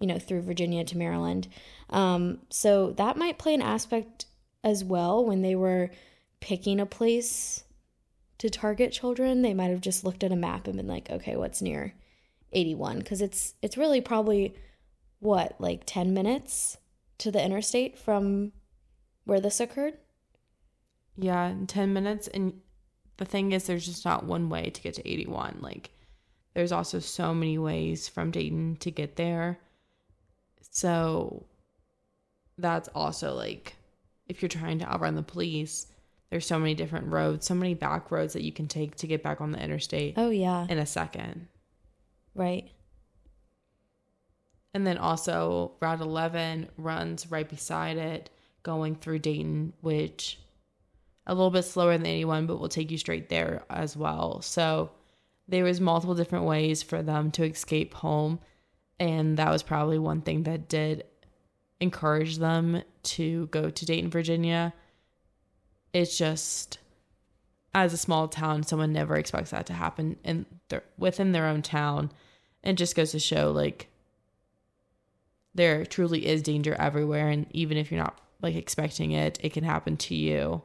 you 0.00 0.06
know, 0.06 0.18
through 0.18 0.42
Virginia 0.42 0.84
to 0.84 0.96
Maryland. 0.96 1.48
Um, 1.90 2.38
so 2.48 2.92
that 2.92 3.18
might 3.18 3.38
play 3.38 3.54
an 3.54 3.62
aspect 3.62 4.26
as 4.64 4.82
well 4.82 5.24
when 5.24 5.42
they 5.42 5.54
were 5.54 5.90
picking 6.40 6.80
a 6.80 6.86
place 6.86 7.64
to 8.38 8.48
target 8.48 8.92
children. 8.92 9.42
They 9.42 9.54
might 9.54 9.70
have 9.70 9.80
just 9.82 10.04
looked 10.04 10.24
at 10.24 10.32
a 10.32 10.36
map 10.36 10.66
and 10.66 10.76
been 10.76 10.86
like, 10.86 11.10
okay, 11.10 11.36
what's 11.36 11.60
near 11.60 11.92
81? 12.52 12.98
Because 12.98 13.20
it's 13.22 13.54
it's 13.62 13.76
really 13.76 14.00
probably 14.00 14.54
what 15.20 15.56
like 15.58 15.82
10 15.86 16.14
minutes 16.14 16.78
to 17.18 17.30
the 17.30 17.44
interstate 17.44 17.98
from 17.98 18.52
where 19.24 19.40
this 19.40 19.60
occurred. 19.60 19.94
Yeah, 21.16 21.48
in 21.48 21.66
10 21.66 21.92
minutes. 21.92 22.28
And 22.28 22.60
the 23.16 23.24
thing 23.24 23.52
is, 23.52 23.66
there's 23.66 23.86
just 23.86 24.04
not 24.04 24.24
one 24.24 24.48
way 24.48 24.70
to 24.70 24.80
get 24.80 24.94
to 24.94 25.08
81. 25.08 25.58
Like, 25.60 25.90
there's 26.54 26.72
also 26.72 26.98
so 27.00 27.34
many 27.34 27.58
ways 27.58 28.08
from 28.08 28.30
Dayton 28.30 28.76
to 28.76 28.90
get 28.90 29.16
there. 29.16 29.58
So, 30.70 31.46
that's 32.56 32.88
also 32.94 33.34
like, 33.34 33.74
if 34.28 34.40
you're 34.40 34.48
trying 34.48 34.78
to 34.78 34.90
outrun 34.90 35.16
the 35.16 35.22
police, 35.22 35.88
there's 36.30 36.46
so 36.46 36.58
many 36.58 36.74
different 36.74 37.08
roads, 37.08 37.46
so 37.46 37.54
many 37.54 37.74
back 37.74 38.10
roads 38.10 38.34
that 38.34 38.42
you 38.42 38.52
can 38.52 38.68
take 38.68 38.96
to 38.96 39.06
get 39.06 39.22
back 39.22 39.40
on 39.40 39.50
the 39.50 39.62
interstate. 39.62 40.14
Oh, 40.16 40.30
yeah. 40.30 40.66
In 40.68 40.78
a 40.78 40.86
second. 40.86 41.48
Right. 42.38 42.70
And 44.72 44.86
then 44.86 44.96
also, 44.96 45.72
Route 45.80 46.00
11 46.00 46.68
runs 46.78 47.30
right 47.30 47.48
beside 47.48 47.96
it, 47.96 48.30
going 48.62 48.94
through 48.94 49.18
Dayton, 49.18 49.72
which 49.80 50.38
a 51.26 51.34
little 51.34 51.50
bit 51.50 51.64
slower 51.64 51.98
than 51.98 52.06
81, 52.06 52.46
but 52.46 52.60
will 52.60 52.68
take 52.68 52.92
you 52.92 52.96
straight 52.96 53.28
there 53.28 53.64
as 53.68 53.96
well. 53.96 54.40
So 54.40 54.92
there 55.48 55.64
was 55.64 55.80
multiple 55.80 56.14
different 56.14 56.44
ways 56.44 56.80
for 56.80 57.02
them 57.02 57.32
to 57.32 57.44
escape 57.44 57.92
home, 57.92 58.38
and 59.00 59.36
that 59.36 59.50
was 59.50 59.64
probably 59.64 59.98
one 59.98 60.20
thing 60.20 60.44
that 60.44 60.68
did 60.68 61.04
encourage 61.80 62.38
them 62.38 62.82
to 63.02 63.46
go 63.46 63.68
to 63.68 63.86
Dayton, 63.86 64.10
Virginia. 64.10 64.72
It's 65.92 66.16
just 66.16 66.78
as 67.74 67.92
a 67.92 67.98
small 67.98 68.28
town, 68.28 68.62
someone 68.62 68.92
never 68.92 69.16
expects 69.16 69.50
that 69.50 69.66
to 69.66 69.72
happen 69.72 70.18
in 70.22 70.46
their, 70.68 70.84
within 70.96 71.32
their 71.32 71.46
own 71.46 71.62
town, 71.62 72.12
and 72.62 72.78
just 72.78 72.96
goes 72.96 73.12
to 73.12 73.18
show 73.18 73.50
like 73.50 73.88
there 75.54 75.84
truly 75.84 76.26
is 76.26 76.42
danger 76.42 76.74
everywhere, 76.78 77.28
and 77.28 77.46
even 77.50 77.76
if 77.76 77.90
you're 77.90 78.02
not 78.02 78.18
like 78.40 78.54
expecting 78.54 79.12
it, 79.12 79.38
it 79.42 79.52
can 79.52 79.64
happen 79.64 79.96
to 79.96 80.14
you 80.14 80.62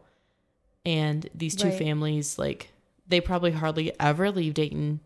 and 0.86 1.30
these 1.34 1.56
two 1.56 1.70
right. 1.70 1.78
families 1.78 2.38
like 2.38 2.70
they 3.08 3.22
probably 3.22 3.52
hardly 3.52 3.98
ever 4.00 4.32
leave 4.32 4.54
Dayton. 4.54 5.00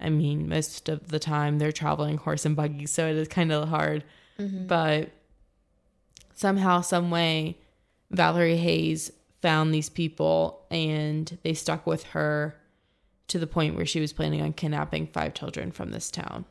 I 0.00 0.10
mean, 0.10 0.48
most 0.48 0.88
of 0.88 1.08
the 1.08 1.18
time 1.18 1.58
they're 1.58 1.72
traveling 1.72 2.16
horse 2.16 2.44
and 2.44 2.56
buggy, 2.56 2.86
so 2.86 3.06
it 3.06 3.16
is 3.16 3.28
kind 3.28 3.52
of 3.52 3.68
hard. 3.68 4.04
Mm-hmm. 4.38 4.66
But 4.66 5.10
somehow, 6.34 6.80
some 6.80 7.10
way, 7.10 7.58
Valerie 8.10 8.56
Hayes 8.56 9.12
found 9.40 9.72
these 9.72 9.88
people 9.88 10.66
and 10.70 11.38
they 11.42 11.54
stuck 11.54 11.86
with 11.86 12.02
her 12.04 12.56
to 13.28 13.38
the 13.38 13.46
point 13.46 13.76
where 13.76 13.86
she 13.86 14.00
was 14.00 14.12
planning 14.12 14.42
on 14.42 14.52
kidnapping 14.52 15.06
five 15.06 15.34
children 15.34 15.72
from 15.72 15.90
this 15.90 16.10
town. 16.10 16.44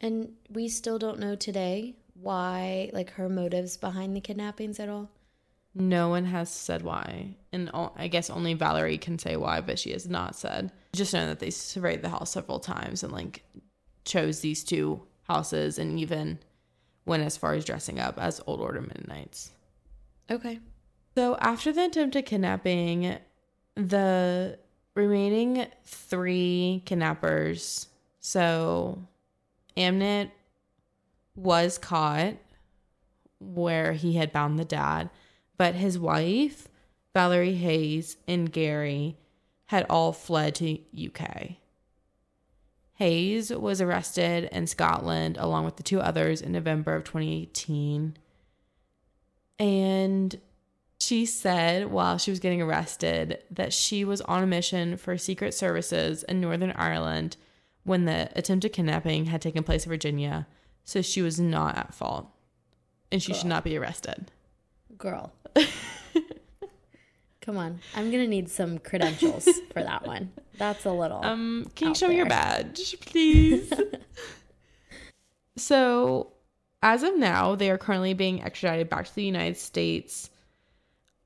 And 0.00 0.32
we 0.50 0.68
still 0.68 0.98
don't 0.98 1.20
know 1.20 1.36
today 1.36 1.94
why, 2.14 2.90
like, 2.92 3.10
her 3.12 3.28
motives 3.28 3.76
behind 3.76 4.16
the 4.16 4.20
kidnappings 4.20 4.80
at 4.80 4.88
all. 4.88 5.10
No 5.74 6.08
one 6.08 6.26
has 6.26 6.50
said 6.50 6.82
why. 6.82 7.36
And 7.52 7.70
I 7.72 8.08
guess 8.08 8.28
only 8.28 8.54
Valerie 8.54 8.98
can 8.98 9.18
say 9.18 9.36
why, 9.36 9.60
but 9.60 9.78
she 9.78 9.92
has 9.92 10.08
not 10.08 10.36
said. 10.36 10.70
Just 10.92 11.14
know 11.14 11.26
that 11.26 11.38
they 11.38 11.50
surveyed 11.50 12.02
the 12.02 12.10
house 12.10 12.32
several 12.32 12.60
times 12.60 13.02
and 13.02 13.12
like 13.12 13.42
chose 14.04 14.40
these 14.40 14.64
two 14.64 15.02
houses 15.22 15.78
and 15.78 15.98
even 15.98 16.38
went 17.06 17.22
as 17.22 17.36
far 17.36 17.54
as 17.54 17.64
dressing 17.64 17.98
up 17.98 18.18
as 18.18 18.40
Old 18.46 18.60
Order 18.60 18.82
Mennonites. 18.82 19.52
Okay. 20.30 20.60
So 21.14 21.36
after 21.36 21.72
the 21.72 21.86
attempted 21.86 22.26
kidnapping, 22.26 23.16
the 23.74 24.58
remaining 24.94 25.66
three 25.84 26.82
kidnappers, 26.84 27.88
so 28.20 29.02
Amnit 29.76 30.30
was 31.34 31.78
caught 31.78 32.34
where 33.38 33.92
he 33.92 34.14
had 34.14 34.32
bound 34.32 34.58
the 34.58 34.64
dad 34.64 35.10
but 35.62 35.76
his 35.76 35.96
wife, 35.96 36.66
Valerie 37.14 37.54
Hayes, 37.54 38.16
and 38.26 38.50
Gary 38.50 39.16
had 39.66 39.86
all 39.88 40.12
fled 40.12 40.56
to 40.56 40.78
UK. 41.06 41.52
Hayes 42.94 43.50
was 43.50 43.80
arrested 43.80 44.48
in 44.50 44.66
Scotland 44.66 45.36
along 45.38 45.64
with 45.64 45.76
the 45.76 45.84
two 45.84 46.00
others 46.00 46.40
in 46.40 46.50
November 46.50 46.96
of 46.96 47.04
2018. 47.04 48.16
And 49.60 50.40
she 51.02 51.26
said 51.26 51.90
while 51.90 52.16
she 52.16 52.30
was 52.30 52.38
getting 52.38 52.62
arrested 52.62 53.42
that 53.50 53.72
she 53.72 54.04
was 54.04 54.20
on 54.22 54.44
a 54.44 54.46
mission 54.46 54.96
for 54.96 55.18
Secret 55.18 55.52
Services 55.52 56.22
in 56.22 56.40
Northern 56.40 56.70
Ireland 56.76 57.36
when 57.82 58.04
the 58.04 58.30
attempted 58.36 58.72
kidnapping 58.72 59.24
had 59.24 59.42
taken 59.42 59.64
place 59.64 59.84
in 59.84 59.90
Virginia. 59.90 60.46
So 60.84 61.02
she 61.02 61.20
was 61.20 61.40
not 61.40 61.76
at 61.76 61.92
fault 61.92 62.28
and 63.10 63.20
she 63.20 63.34
should 63.34 63.48
not 63.48 63.64
be 63.64 63.76
arrested. 63.76 64.30
Girl. 64.96 65.32
Come 67.40 67.56
on. 67.56 67.80
I'm 67.96 68.12
going 68.12 68.22
to 68.22 68.28
need 68.28 68.48
some 68.48 68.78
credentials 68.78 69.48
for 69.72 69.82
that 69.82 70.06
one. 70.06 70.30
That's 70.56 70.84
a 70.86 70.92
little. 70.92 71.20
Um, 71.24 71.66
can 71.74 71.88
you 71.88 71.94
show 71.96 72.06
me 72.06 72.16
your 72.16 72.26
badge, 72.26 72.96
please? 73.00 73.72
so, 75.56 76.32
as 76.80 77.02
of 77.02 77.16
now, 77.16 77.56
they 77.56 77.70
are 77.70 77.78
currently 77.78 78.14
being 78.14 78.40
extradited 78.42 78.88
back 78.88 79.06
to 79.06 79.14
the 79.14 79.24
United 79.24 79.56
States. 79.56 80.30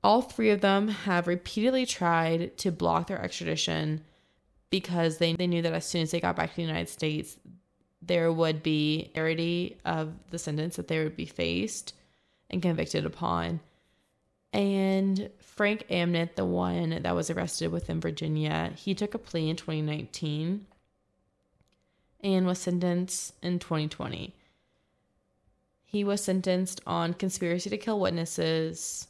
All 0.07 0.23
three 0.23 0.51
of 0.51 0.61
them 0.61 0.87
have 0.87 1.27
repeatedly 1.27 1.85
tried 1.85 2.57
to 2.59 2.71
block 2.71 3.09
their 3.09 3.21
extradition 3.21 4.05
because 4.71 5.19
they, 5.19 5.33
they 5.33 5.49
knew 5.49 5.62
that 5.62 5.73
as 5.73 5.85
soon 5.85 6.03
as 6.03 6.12
they 6.12 6.21
got 6.21 6.37
back 6.37 6.51
to 6.51 6.57
the 6.57 6.62
United 6.62 6.88
States, 6.88 7.37
there 8.01 8.33
would 8.33 8.62
be 8.62 9.11
clarity 9.14 9.79
of 9.85 10.14
the 10.31 10.38
sentence 10.38 10.77
that 10.77 10.87
they 10.87 11.03
would 11.03 11.16
be 11.16 11.27
faced 11.27 11.92
and 12.51 12.62
convicted 12.62 13.05
upon. 13.05 13.59
And 14.53 15.29
Frank 15.40 15.88
Amnett, 15.90 16.37
the 16.37 16.45
one 16.45 17.03
that 17.03 17.14
was 17.16 17.29
arrested 17.29 17.73
within 17.73 18.01
Virginia, 18.01 18.75
he 18.77 18.95
took 18.95 19.12
a 19.14 19.19
plea 19.19 19.51
in 19.51 19.57
2019 19.57 20.69
and 22.21 22.47
was 22.47 22.61
sentenced 22.61 23.35
in 23.42 23.59
2020. 23.59 24.37
He 25.85 26.05
was 26.05 26.23
sentenced 26.23 26.81
on 26.87 27.12
conspiracy 27.12 27.71
to 27.71 27.77
kill 27.77 27.99
witnesses, 27.99 29.09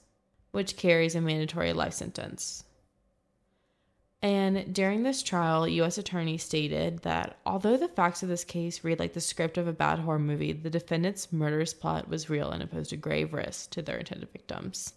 which 0.51 0.77
carries 0.77 1.15
a 1.15 1.21
mandatory 1.21 1.73
life 1.73 1.95
sentence. 1.95 2.65
And 4.23 4.75
during 4.75 5.03
this 5.03 5.23
trial, 5.23 5.69
U.S. 5.69 5.99
Attorney 5.99 6.39
stated 6.39 7.01
that 7.03 7.39
although 7.45 7.77
the 7.77 7.87
facts 7.87 8.23
of 8.23 8.29
this 8.29 8.45
case 8.45 8.83
read 8.83 8.99
like 8.99 9.13
the 9.13 9.21
script 9.21 9.59
of 9.59 9.69
a 9.69 9.73
bad 9.73 9.99
horror 9.99 10.19
movie, 10.19 10.53
the 10.53 10.71
defendant's 10.71 11.33
murderous 11.33 11.75
plot 11.75 12.09
was 12.09 12.31
real 12.31 12.51
and 12.51 12.69
posed 12.71 12.93
a 12.93 12.97
grave 12.97 13.35
risk 13.35 13.71
to 13.71 13.83
their 13.83 13.99
intended 13.99 14.31
victims. 14.33 14.95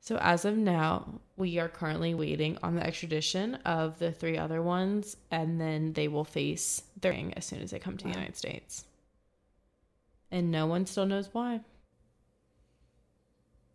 So, 0.00 0.18
as 0.18 0.44
of 0.44 0.56
now, 0.56 1.20
we 1.36 1.58
are 1.58 1.68
currently 1.68 2.14
waiting 2.14 2.58
on 2.62 2.76
the 2.76 2.86
extradition 2.86 3.56
of 3.66 3.98
the 3.98 4.12
three 4.12 4.38
other 4.38 4.62
ones, 4.62 5.16
and 5.32 5.60
then 5.60 5.94
they 5.94 6.06
will 6.06 6.24
face 6.24 6.84
their 7.00 7.12
as 7.36 7.44
soon 7.44 7.60
as 7.60 7.72
they 7.72 7.80
come 7.80 7.96
to 7.96 8.04
wow. 8.04 8.12
the 8.12 8.18
United 8.18 8.36
States. 8.36 8.84
And 10.30 10.52
no 10.52 10.66
one 10.66 10.86
still 10.86 11.06
knows 11.06 11.28
why. 11.32 11.60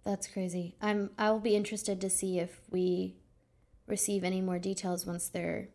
That's 0.04 0.28
crazy. 0.28 0.76
I'm 0.82 1.12
I 1.18 1.32
will 1.32 1.40
be 1.40 1.56
interested 1.56 2.02
to 2.02 2.10
see 2.10 2.40
if 2.40 2.62
we 2.70 3.16
receive 3.88 4.24
any 4.24 4.42
more 4.42 4.60
details 4.60 5.06
once 5.06 5.28
they're 5.28 5.70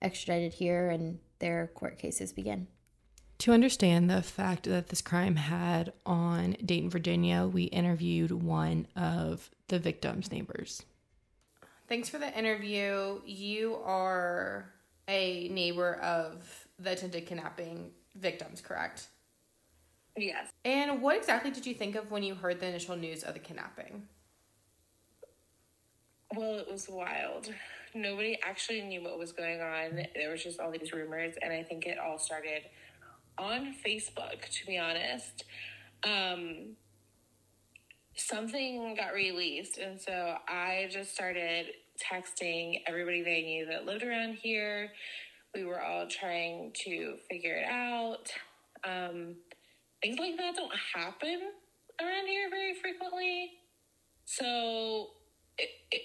extradited 0.00 0.54
here 0.54 0.88
and 0.88 1.18
their 1.38 1.68
court 1.68 1.98
cases 1.98 2.32
begin. 2.32 2.66
To 3.38 3.52
understand 3.52 4.10
the 4.10 4.22
fact 4.22 4.64
that 4.64 4.88
this 4.88 5.00
crime 5.00 5.36
had 5.36 5.92
on 6.04 6.56
Dayton, 6.64 6.90
Virginia, 6.90 7.46
we 7.46 7.64
interviewed 7.64 8.32
one 8.32 8.88
of 8.96 9.50
the 9.68 9.78
victim's 9.78 10.32
neighbors. 10.32 10.82
Thanks 11.86 12.08
for 12.08 12.18
the 12.18 12.36
interview. 12.36 13.20
You 13.24 13.76
are 13.84 14.72
a 15.06 15.48
neighbor 15.48 15.94
of 15.96 16.66
the 16.80 16.92
attempted 16.92 17.26
kidnapping 17.26 17.92
victims, 18.16 18.60
correct? 18.60 19.06
Yes. 20.18 20.50
And 20.64 21.00
what 21.00 21.16
exactly 21.16 21.50
did 21.50 21.64
you 21.64 21.74
think 21.74 21.94
of 21.94 22.10
when 22.10 22.22
you 22.22 22.34
heard 22.34 22.58
the 22.58 22.66
initial 22.66 22.96
news 22.96 23.22
of 23.22 23.34
the 23.34 23.40
kidnapping? 23.40 24.02
Well, 26.34 26.58
it 26.58 26.70
was 26.70 26.88
wild. 26.88 27.52
Nobody 27.94 28.38
actually 28.42 28.82
knew 28.82 29.02
what 29.02 29.18
was 29.18 29.32
going 29.32 29.60
on. 29.60 30.06
There 30.14 30.30
was 30.30 30.42
just 30.42 30.60
all 30.60 30.70
these 30.70 30.92
rumors, 30.92 31.34
and 31.40 31.52
I 31.52 31.62
think 31.62 31.86
it 31.86 31.98
all 31.98 32.18
started 32.18 32.62
on 33.38 33.74
Facebook, 33.86 34.48
to 34.50 34.66
be 34.66 34.76
honest. 34.76 35.44
Um, 36.04 36.76
something 38.16 38.94
got 38.96 39.14
released. 39.14 39.78
And 39.78 40.00
so 40.00 40.36
I 40.48 40.88
just 40.90 41.14
started 41.14 41.66
texting 41.98 42.82
everybody 42.86 43.22
they 43.22 43.42
knew 43.42 43.66
that 43.66 43.86
lived 43.86 44.02
around 44.02 44.34
here. 44.34 44.90
We 45.54 45.64
were 45.64 45.80
all 45.80 46.06
trying 46.08 46.72
to 46.84 47.16
figure 47.30 47.54
it 47.54 47.68
out. 47.68 48.30
Um, 48.84 49.36
things 50.02 50.18
like 50.18 50.36
that 50.36 50.54
don't 50.54 50.72
happen 50.94 51.40
around 52.00 52.26
here 52.26 52.48
very 52.50 52.74
frequently. 52.74 53.52
So 54.24 55.08
it, 55.56 55.70
it 55.90 56.02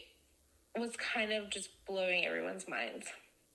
was 0.77 0.91
kind 0.95 1.32
of 1.32 1.49
just 1.49 1.69
blowing 1.86 2.25
everyone's 2.25 2.67
minds. 2.67 3.08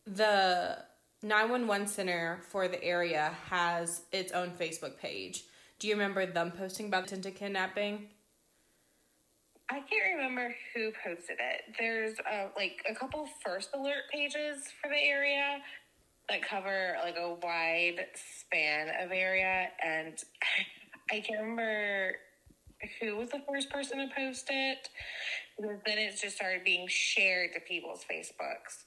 The 0.06 0.78
911 1.22 1.88
center 1.88 2.40
for 2.48 2.68
the 2.68 2.82
area 2.82 3.34
has 3.50 4.02
its 4.12 4.32
own 4.32 4.50
Facebook 4.50 4.98
page. 4.98 5.44
Do 5.78 5.88
you 5.88 5.94
remember 5.94 6.26
them 6.26 6.52
posting 6.52 6.86
about 6.86 7.06
the 7.06 7.14
attempted 7.14 7.36
kidnapping? 7.36 8.08
I 9.70 9.80
can't 9.80 10.16
remember 10.16 10.54
who 10.74 10.92
posted 11.04 11.36
it. 11.38 11.76
There's 11.78 12.16
uh, 12.20 12.46
like 12.56 12.82
a 12.88 12.94
couple 12.94 13.28
first 13.44 13.70
alert 13.74 14.04
pages 14.10 14.64
for 14.80 14.88
the 14.88 14.96
area 14.96 15.58
that 16.28 16.42
cover 16.42 16.96
like 17.02 17.16
a 17.16 17.34
wide 17.42 18.06
span 18.14 18.88
of 19.02 19.12
area, 19.12 19.68
and 19.84 20.14
I 21.10 21.20
can't 21.20 21.40
remember 21.40 22.12
who 23.00 23.16
was 23.16 23.30
the 23.30 23.42
first 23.48 23.70
person 23.70 23.98
to 23.98 24.14
post 24.14 24.46
it. 24.50 24.88
Because 25.56 25.78
then 25.84 25.98
it 25.98 26.16
just 26.20 26.36
started 26.36 26.62
being 26.64 26.86
shared 26.88 27.50
to 27.54 27.60
people's 27.60 28.04
Facebooks. 28.10 28.84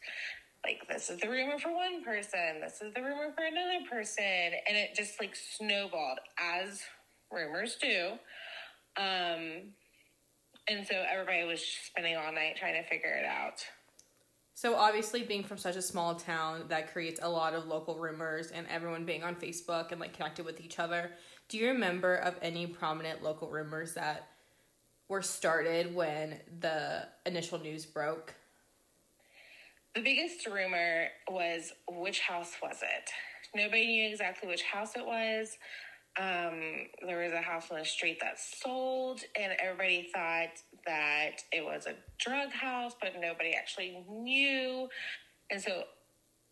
Like 0.64 0.88
this 0.88 1.10
is 1.10 1.20
the 1.20 1.28
rumor 1.28 1.58
for 1.58 1.74
one 1.74 2.04
person, 2.04 2.62
this 2.62 2.82
is 2.82 2.94
the 2.94 3.02
rumor 3.02 3.34
for 3.36 3.44
another 3.44 3.84
person, 3.92 4.24
and 4.24 4.78
it 4.78 4.96
just 4.96 5.20
like 5.20 5.36
snowballed 5.36 6.20
as 6.40 6.82
rumors 7.32 7.78
do. 7.82 8.12
Um, 8.96 9.74
and 10.68 10.86
so 10.88 11.04
everybody 11.12 11.44
was 11.46 11.62
spending 11.62 12.16
all 12.16 12.32
night 12.32 12.58
trying 12.58 12.82
to 12.82 12.88
figure 12.88 13.12
it 13.12 13.26
out. 13.26 13.66
So 14.62 14.76
obviously 14.76 15.24
being 15.24 15.43
from 15.43 15.58
such 15.58 15.76
a 15.76 15.82
small 15.82 16.13
town 16.13 16.65
that 16.67 16.93
creates 16.93 17.19
a 17.24 17.28
lot 17.28 17.56
of 17.56 17.65
local 17.65 17.95
rumors 17.95 18.52
and 18.52 18.67
everyone 18.69 19.06
being 19.06 19.24
on 19.24 19.34
Facebook 19.34 19.91
and 19.91 20.00
like 20.00 20.13
connected 20.13 20.45
with 20.45 20.62
each 20.62 20.78
other. 20.78 21.10
Do 21.50 21.58
you 21.58 21.69
remember 21.69 22.17
of 22.17 22.36
any 22.43 22.67
prominent 22.67 23.24
local 23.24 23.50
rumors 23.50 23.95
that 23.95 24.28
were 25.10 25.24
started 25.24 25.95
when 25.95 26.41
the 26.60 27.08
initial 27.26 27.58
news 27.58 27.88
broke? 27.88 28.36
The 29.95 30.04
biggest 30.04 30.45
rumor 30.45 31.08
was 31.28 31.74
which 31.89 32.19
house 32.19 32.52
was 32.62 32.84
it? 32.84 33.10
Nobody 33.56 33.88
knew 33.88 34.10
exactly 34.10 34.47
which 34.47 34.62
house 34.62 34.95
it 34.95 35.04
was. 35.04 35.58
Um, 36.19 36.60
there 37.06 37.24
was 37.24 37.32
a 37.32 37.41
house 37.41 37.71
on 37.71 37.80
the 37.80 37.86
street 37.86 38.19
that 38.21 38.38
sold, 38.38 39.21
and 39.39 39.54
everybody 39.62 40.10
thought 40.13 40.50
that 40.86 41.38
it 41.52 41.63
was 41.63 41.86
a 41.86 41.95
drug 42.19 42.52
house, 42.52 42.93
but 43.00 43.13
nobody 43.19 43.54
actually 43.54 44.04
knew. 44.10 44.89
And 45.50 45.62
so 45.62 45.84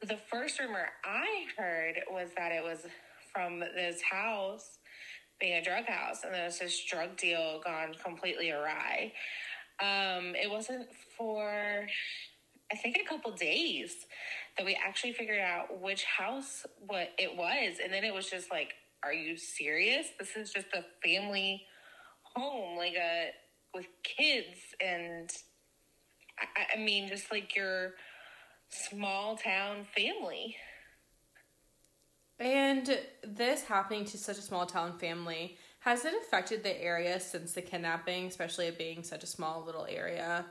the 0.01 0.17
first 0.31 0.59
rumor 0.59 0.87
I 1.03 1.45
heard 1.57 1.95
was 2.09 2.29
that 2.37 2.53
it 2.53 2.63
was 2.63 2.85
from 3.33 3.59
this 3.59 4.01
house 4.01 4.79
being 5.39 5.55
a 5.55 5.63
drug 5.63 5.85
house, 5.85 6.23
and 6.23 6.33
then 6.33 6.45
was 6.45 6.59
this 6.59 6.83
drug 6.85 7.17
deal 7.17 7.61
gone 7.63 7.93
completely 8.03 8.51
awry. 8.51 9.13
Um, 9.81 10.35
it 10.35 10.49
wasn't 10.49 10.87
for, 11.17 11.85
I 12.71 12.75
think, 12.75 12.97
a 12.97 13.07
couple 13.07 13.31
days 13.31 14.05
that 14.57 14.65
we 14.65 14.77
actually 14.85 15.13
figured 15.13 15.39
out 15.39 15.81
which 15.81 16.03
house 16.03 16.65
what 16.85 17.09
it 17.17 17.35
was, 17.35 17.77
and 17.83 17.91
then 17.91 18.03
it 18.03 18.13
was 18.13 18.29
just 18.29 18.51
like 18.51 18.73
are 19.03 19.13
you 19.13 19.38
serious? 19.38 20.07
This 20.19 20.35
is 20.35 20.51
just 20.51 20.67
a 20.73 20.83
family 21.03 21.65
home, 22.35 22.77
like 22.77 22.95
a 22.95 23.29
with 23.73 23.88
kids, 24.03 24.59
and 24.81 25.29
I, 26.39 26.77
I 26.77 26.83
mean, 26.83 27.07
just 27.07 27.31
like 27.31 27.55
your 27.55 27.93
small 28.69 29.35
town 29.35 29.85
family. 29.95 30.55
And 32.39 32.99
this 33.23 33.63
happening 33.63 34.05
to 34.05 34.17
such 34.17 34.38
a 34.38 34.41
small 34.41 34.65
town 34.65 34.97
family, 34.97 35.57
has 35.81 36.05
it 36.05 36.13
affected 36.21 36.63
the 36.63 36.81
area 36.81 37.19
since 37.19 37.53
the 37.53 37.62
kidnapping, 37.62 38.27
especially 38.27 38.67
it 38.67 38.77
being 38.77 39.03
such 39.03 39.23
a 39.23 39.27
small 39.27 39.63
little 39.65 39.85
area? 39.89 40.45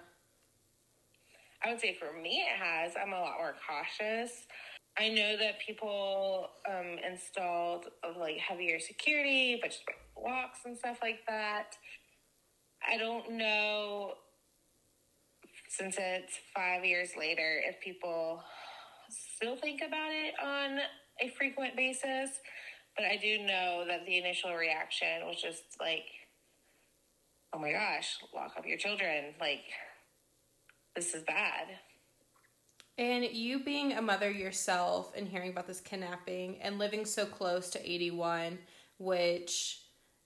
I 1.65 1.71
would 1.71 1.81
say 1.81 1.97
for 1.99 2.13
me, 2.21 2.43
it 2.43 2.63
has. 2.63 2.93
I'm 3.01 3.13
a 3.13 3.21
lot 3.21 3.39
more 3.39 3.55
cautious. 3.67 4.47
I 4.99 5.09
know 5.11 5.37
that 5.37 5.61
people 5.65 6.49
um, 6.69 6.97
installed 7.09 7.87
like 8.19 8.37
heavier 8.39 8.81
security, 8.81 9.59
but 9.61 9.71
just 9.71 9.85
locks 10.17 10.61
and 10.65 10.77
stuff 10.77 10.99
like 11.03 11.21
that. 11.29 11.77
I 12.87 12.97
don't 12.97 13.33
know 13.33 14.15
since 15.69 15.97
it's 15.99 16.39
five 16.55 16.85
years 16.85 17.11
later 17.17 17.61
if 17.65 17.81
people 17.81 18.43
still 19.09 19.57
think 19.57 19.83
about 19.87 20.11
it 20.11 20.35
on 20.43 20.79
a 21.21 21.29
frequent 21.37 21.77
basis, 21.77 22.31
but 22.97 23.05
I 23.05 23.17
do 23.17 23.39
know 23.39 23.85
that 23.87 24.05
the 24.05 24.19
initial 24.19 24.55
reaction 24.55 25.27
was 25.27 25.41
just 25.41 25.63
like, 25.81 26.07
oh 27.53 27.59
my 27.59 27.71
gosh, 27.71 28.17
lock 28.35 28.53
up 28.59 28.67
your 28.67 28.79
children. 28.79 29.35
Like, 29.41 29.65
this 30.97 31.15
is 31.15 31.23
bad. 31.23 31.67
And 32.99 33.25
you 33.25 33.61
being 33.61 33.93
a 33.93 34.03
mother 34.03 34.29
yourself 34.29 35.13
and 35.17 35.29
hearing 35.29 35.51
about 35.51 35.69
this 35.69 35.81
kidnapping 35.81 36.61
and 36.61 36.79
living 36.79 37.05
so 37.05 37.25
close 37.25 37.71
to 37.71 37.91
81, 37.91 38.59
which 38.99 39.83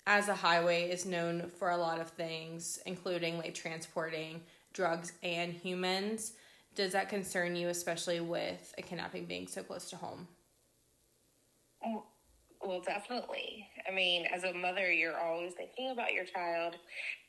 as 0.06 0.28
a 0.28 0.34
highway 0.34 0.90
is 0.90 1.04
known 1.04 1.50
for 1.58 1.70
a 1.70 1.76
lot 1.76 2.00
of 2.00 2.08
things, 2.08 2.80
including 2.86 3.36
like 3.36 3.54
transporting 3.54 4.40
drugs 4.72 5.12
and 5.22 5.52
humans. 5.52 6.32
Does 6.74 6.92
that 6.92 7.10
concern 7.10 7.54
you, 7.54 7.68
especially 7.68 8.20
with 8.20 8.74
a 8.78 8.82
kidnapping 8.82 9.26
being 9.26 9.46
so 9.46 9.62
close 9.62 9.90
to 9.90 9.96
home? 9.96 10.26
Well, 12.64 12.80
definitely. 12.80 13.68
I 13.86 13.92
mean, 13.92 14.24
as 14.32 14.44
a 14.44 14.54
mother, 14.54 14.90
you're 14.90 15.18
always 15.18 15.52
thinking 15.52 15.90
about 15.90 16.14
your 16.14 16.24
child 16.24 16.76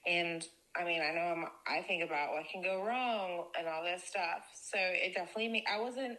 and 0.08 0.48
I 0.76 0.84
mean, 0.84 1.02
I 1.02 1.14
know 1.14 1.22
I'm, 1.22 1.46
I 1.68 1.84
think 1.84 2.04
about 2.04 2.32
what 2.34 2.46
can 2.52 2.64
go 2.64 2.84
wrong 2.84 3.46
and 3.58 3.68
all 3.68 3.84
this 3.84 4.04
stuff. 4.04 4.44
So 4.54 4.78
it 4.80 5.14
definitely 5.14 5.50
me. 5.50 5.64
I 5.72 5.80
wasn't 5.80 6.18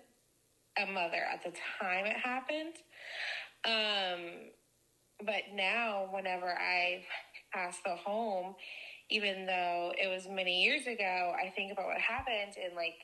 a 0.78 0.86
mother 0.86 1.22
at 1.32 1.42
the 1.42 1.52
time 1.80 2.06
it 2.06 2.16
happened. 2.16 2.74
Um, 3.64 4.50
but 5.24 5.54
now, 5.54 6.08
whenever 6.10 6.46
I 6.46 7.04
pass 7.52 7.78
the 7.84 7.96
home, 7.96 8.54
even 9.10 9.46
though 9.46 9.92
it 10.00 10.08
was 10.08 10.26
many 10.28 10.62
years 10.62 10.86
ago, 10.86 11.32
I 11.40 11.50
think 11.50 11.72
about 11.72 11.86
what 11.86 12.00
happened 12.00 12.54
and 12.62 12.74
like 12.74 12.96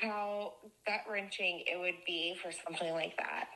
how 0.00 0.54
gut 0.86 1.00
wrenching 1.10 1.62
it 1.66 1.78
would 1.78 2.04
be 2.06 2.34
for 2.42 2.50
something 2.50 2.92
like 2.92 3.16
that. 3.16 3.48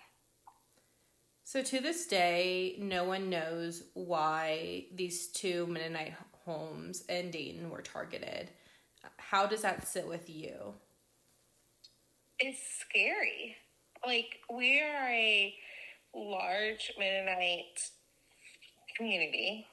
So 1.44 1.62
to 1.62 1.81
this 1.81 2.07
day, 2.07 2.76
no 2.79 3.05
one 3.05 3.29
knows 3.29 3.83
why 3.94 4.85
these 4.94 5.29
two 5.29 5.66
Mennonite 5.66 6.14
homes 6.51 7.05
in 7.09 7.31
Dayton 7.31 7.71
were 7.71 7.83
targeted. 7.83 8.51
How 9.17 9.47
does 9.47 9.63
that 9.63 9.87
sit 9.87 10.07
with 10.09 10.29
you? 10.29 10.75
It's 12.39 12.61
scary. 12.81 13.57
Like, 14.05 14.41
we 14.53 14.81
are 14.81 15.09
a 15.09 15.55
large 16.15 16.93
Mennonite 16.99 17.91
community. 18.97 19.67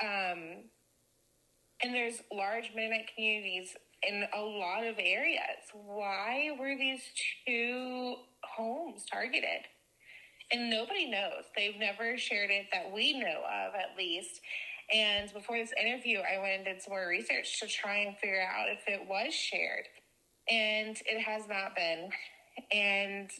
Um, 0.00 0.64
and 1.82 1.94
there's 1.94 2.22
large 2.32 2.70
Mennonite 2.74 3.10
communities 3.14 3.74
in 4.06 4.24
a 4.34 4.40
lot 4.40 4.84
of 4.84 4.96
areas. 4.98 5.62
Why 5.72 6.50
were 6.58 6.76
these 6.76 7.02
two 7.46 8.16
homes 8.42 9.04
targeted? 9.10 9.66
And 10.50 10.68
nobody 10.68 11.08
knows. 11.08 11.44
They've 11.56 11.78
never 11.78 12.18
shared 12.18 12.50
it 12.50 12.66
that 12.72 12.92
we 12.92 13.18
know 13.18 13.40
of, 13.40 13.74
at 13.74 13.96
least. 13.96 14.40
And 14.92 15.32
before 15.32 15.56
this 15.56 15.72
interview, 15.80 16.18
I 16.18 16.38
went 16.38 16.56
and 16.56 16.64
did 16.64 16.82
some 16.82 16.92
more 16.92 17.08
research 17.08 17.60
to 17.60 17.66
try 17.66 17.98
and 17.98 18.16
figure 18.18 18.42
out 18.42 18.66
if 18.68 18.80
it 18.86 19.08
was 19.08 19.32
shared. 19.34 19.86
And 20.50 20.96
it 21.06 21.22
has 21.22 21.48
not 21.48 21.74
been. 21.74 22.10
And 22.72 23.30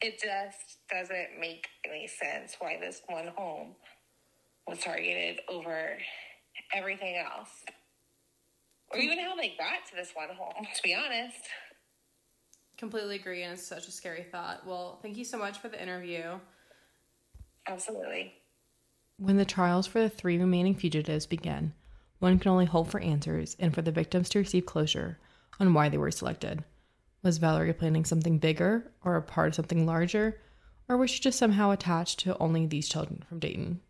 it 0.00 0.20
just 0.20 0.78
doesn't 0.90 1.38
make 1.38 1.66
any 1.84 2.08
sense 2.08 2.56
why 2.58 2.78
this 2.80 3.02
one 3.06 3.28
home 3.36 3.76
was 4.66 4.80
targeted 4.80 5.40
over 5.48 5.98
everything 6.74 7.16
else. 7.16 7.50
Or 8.92 8.98
even 8.98 9.20
how 9.20 9.36
they 9.36 9.54
got 9.56 9.86
to 9.90 9.96
this 9.96 10.10
one 10.14 10.30
home, 10.36 10.66
to 10.74 10.82
be 10.82 10.94
honest. 10.94 11.38
Completely 12.76 13.16
agree, 13.16 13.42
and 13.42 13.52
it's 13.52 13.66
such 13.66 13.86
a 13.86 13.92
scary 13.92 14.24
thought. 14.32 14.66
Well, 14.66 14.98
thank 15.02 15.16
you 15.16 15.24
so 15.24 15.38
much 15.38 15.58
for 15.58 15.68
the 15.68 15.80
interview. 15.80 16.40
Absolutely. 17.68 18.39
When 19.20 19.36
the 19.36 19.44
trials 19.44 19.86
for 19.86 20.00
the 20.00 20.08
three 20.08 20.38
remaining 20.38 20.74
fugitives 20.74 21.26
begin, 21.26 21.74
one 22.20 22.38
can 22.38 22.52
only 22.52 22.64
hope 22.64 22.88
for 22.88 23.00
answers 23.00 23.54
and 23.58 23.74
for 23.74 23.82
the 23.82 23.92
victims 23.92 24.30
to 24.30 24.38
receive 24.38 24.64
closure 24.64 25.18
on 25.60 25.74
why 25.74 25.90
they 25.90 25.98
were 25.98 26.10
selected. 26.10 26.64
Was 27.22 27.36
Valerie 27.36 27.74
planning 27.74 28.06
something 28.06 28.38
bigger 28.38 28.90
or 29.04 29.16
a 29.16 29.22
part 29.22 29.48
of 29.48 29.54
something 29.56 29.84
larger, 29.84 30.40
or 30.88 30.96
was 30.96 31.10
she 31.10 31.20
just 31.20 31.38
somehow 31.38 31.70
attached 31.70 32.20
to 32.20 32.38
only 32.38 32.64
these 32.64 32.88
children 32.88 33.22
from 33.28 33.40
Dayton? 33.40 33.82